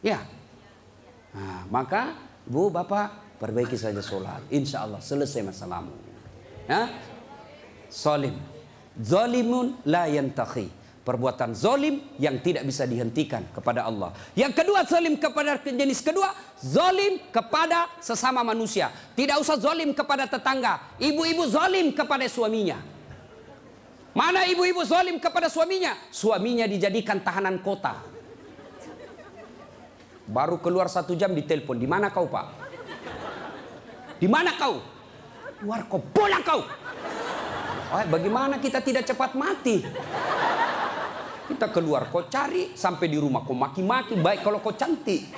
[0.00, 0.24] Ya.
[1.36, 2.16] Nah, maka
[2.48, 4.40] bu bapak perbaiki saja sholat.
[4.48, 5.92] Insya Allah selesai masalahmu.
[6.64, 6.88] Ya?
[7.92, 8.40] Zolim.
[8.96, 14.16] Zolimun la yantakhi perbuatan zolim yang tidak bisa dihentikan kepada Allah.
[14.32, 18.88] Yang kedua zolim kepada jenis kedua zolim kepada sesama manusia.
[19.12, 20.96] Tidak usah zolim kepada tetangga.
[20.96, 22.80] Ibu-ibu zolim kepada suaminya.
[24.16, 25.92] Mana ibu-ibu zolim kepada suaminya?
[26.08, 28.00] Suaminya dijadikan tahanan kota.
[30.24, 31.76] Baru keluar satu jam ditelepon.
[31.76, 32.46] Di mana kau pak?
[34.16, 34.80] Di mana kau?
[35.60, 36.64] Luar kau, pulang kau.
[37.92, 39.84] Oh, bagaimana kita tidak cepat mati?
[41.44, 45.28] Kita keluar, kau cari sampai di rumah kau maki-maki baik kalau kau cantik.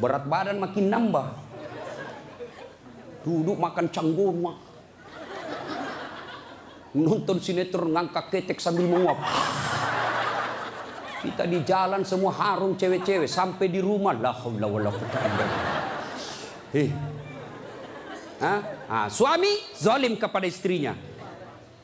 [0.00, 1.26] Berat badan makin nambah.
[3.22, 4.52] Duduk makan canggurma.
[6.90, 9.20] Nonton sinetron ngangkat ketek sambil menguap.
[11.20, 14.90] Kita di jalan semua harum cewek-cewek sampai di rumah lah haula wala
[16.72, 16.88] Hei.
[18.40, 21.09] Ah, suami zalim kepada istrinya.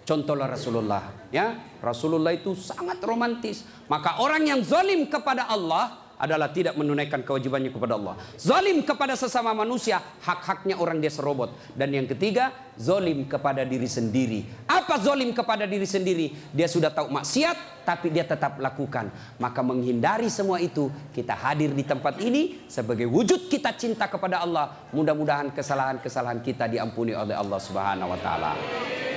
[0.06, 1.58] Contohlah Rasulullah, ya.
[1.82, 3.66] Rasulullah itu sangat romantis.
[3.90, 8.14] Maka orang yang zalim kepada Allah adalah tidak menunaikan kewajibannya kepada Allah.
[8.40, 11.52] Zalim kepada sesama manusia, hak-haknya orang dia serobot.
[11.76, 14.46] Dan yang ketiga, zalim kepada diri sendiri.
[14.86, 16.30] Apa zalim kepada diri sendiri?
[16.54, 19.10] Dia sudah tahu maksiat, tapi dia tetap lakukan.
[19.42, 24.86] Maka menghindari semua itu, kita hadir di tempat ini sebagai wujud kita cinta kepada Allah.
[24.94, 28.54] Mudah-mudahan kesalahan-kesalahan kita diampuni oleh Allah Subhanahu wa taala.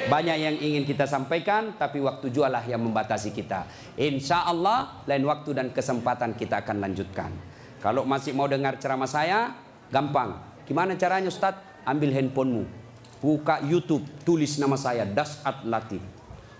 [0.09, 3.69] Banyak yang ingin kita sampaikan, tapi waktu jualah yang membatasi kita.
[3.93, 7.29] Insya Allah, lain waktu dan kesempatan kita akan lanjutkan.
[7.77, 9.53] Kalau masih mau dengar ceramah saya,
[9.93, 10.33] gampang.
[10.65, 11.61] Gimana caranya Ustaz?
[11.85, 12.65] Ambil handphonemu,
[13.19, 16.01] buka YouTube, tulis nama saya, Dasat Latif.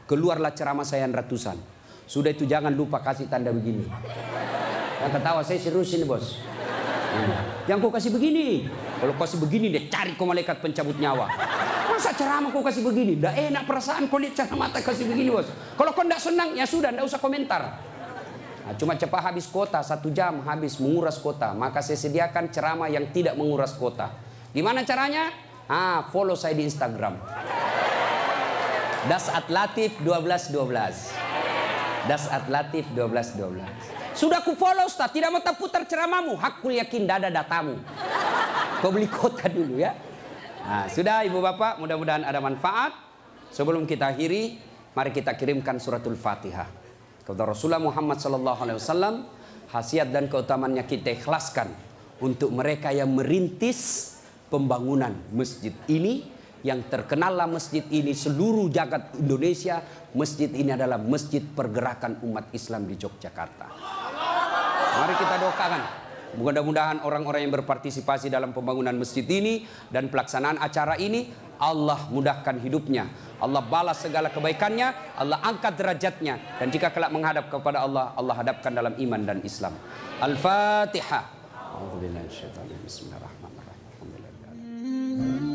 [0.06, 1.56] Keluarlah ceramah saya yang ratusan.
[2.10, 3.86] Sudah itu jangan lupa kasih tanda begini.
[5.00, 6.42] Yang ketawa, saya serius ini bos.
[7.70, 8.66] Yang kau kasih begini.
[9.00, 11.30] Kalau kasih begini, dia cari kau malaikat pencabut nyawa.
[11.88, 13.22] Masa ceramah kau kasih begini?
[13.22, 15.48] Tidak enak perasaan kau lihat ceramah mata kasih begini bos.
[15.78, 17.62] Kalau kau tidak senang ya sudah tidak usah komentar.
[18.66, 21.54] Nah, cuma cepat habis kota satu jam habis menguras kota.
[21.54, 24.10] Maka saya sediakan ceramah yang tidak menguras kota.
[24.50, 25.49] Gimana caranya?
[25.70, 27.22] Ah, follow saya di Instagram.
[29.06, 31.14] Das Atlatif 1212.
[32.10, 33.62] Das Atlatif 1212.
[34.18, 36.34] Sudah ku follow Ustaz, tidak mau terputar ceramahmu.
[36.42, 37.78] Hakul yakin dada datamu.
[38.82, 39.94] Kau beli kota dulu ya.
[40.66, 42.90] Nah, sudah Ibu Bapak, mudah-mudahan ada manfaat.
[43.54, 44.58] Sebelum kita akhiri,
[44.98, 46.66] mari kita kirimkan suratul Fatihah
[47.22, 49.16] kepada Rasulullah Muhammad sallallahu alaihi wasallam.
[49.70, 51.70] Hasiat dan keutamaannya kita ikhlaskan
[52.26, 54.19] untuk mereka yang merintis
[54.50, 56.26] pembangunan masjid ini
[56.60, 59.80] yang terkenallah masjid ini seluruh jagat Indonesia.
[60.12, 63.68] Masjid ini adalah masjid pergerakan umat Islam di Yogyakarta.
[65.00, 65.84] Mari kita doakan
[66.38, 71.26] Mudah-mudahan orang-orang yang berpartisipasi dalam pembangunan masjid ini dan pelaksanaan acara ini
[71.58, 73.10] Allah mudahkan hidupnya.
[73.42, 78.70] Allah balas segala kebaikannya, Allah angkat derajatnya dan jika kelak menghadap kepada Allah, Allah hadapkan
[78.70, 79.74] dalam iman dan Islam.
[80.22, 81.24] Al-Fatihah.
[85.20, 85.49] Mm-hmm.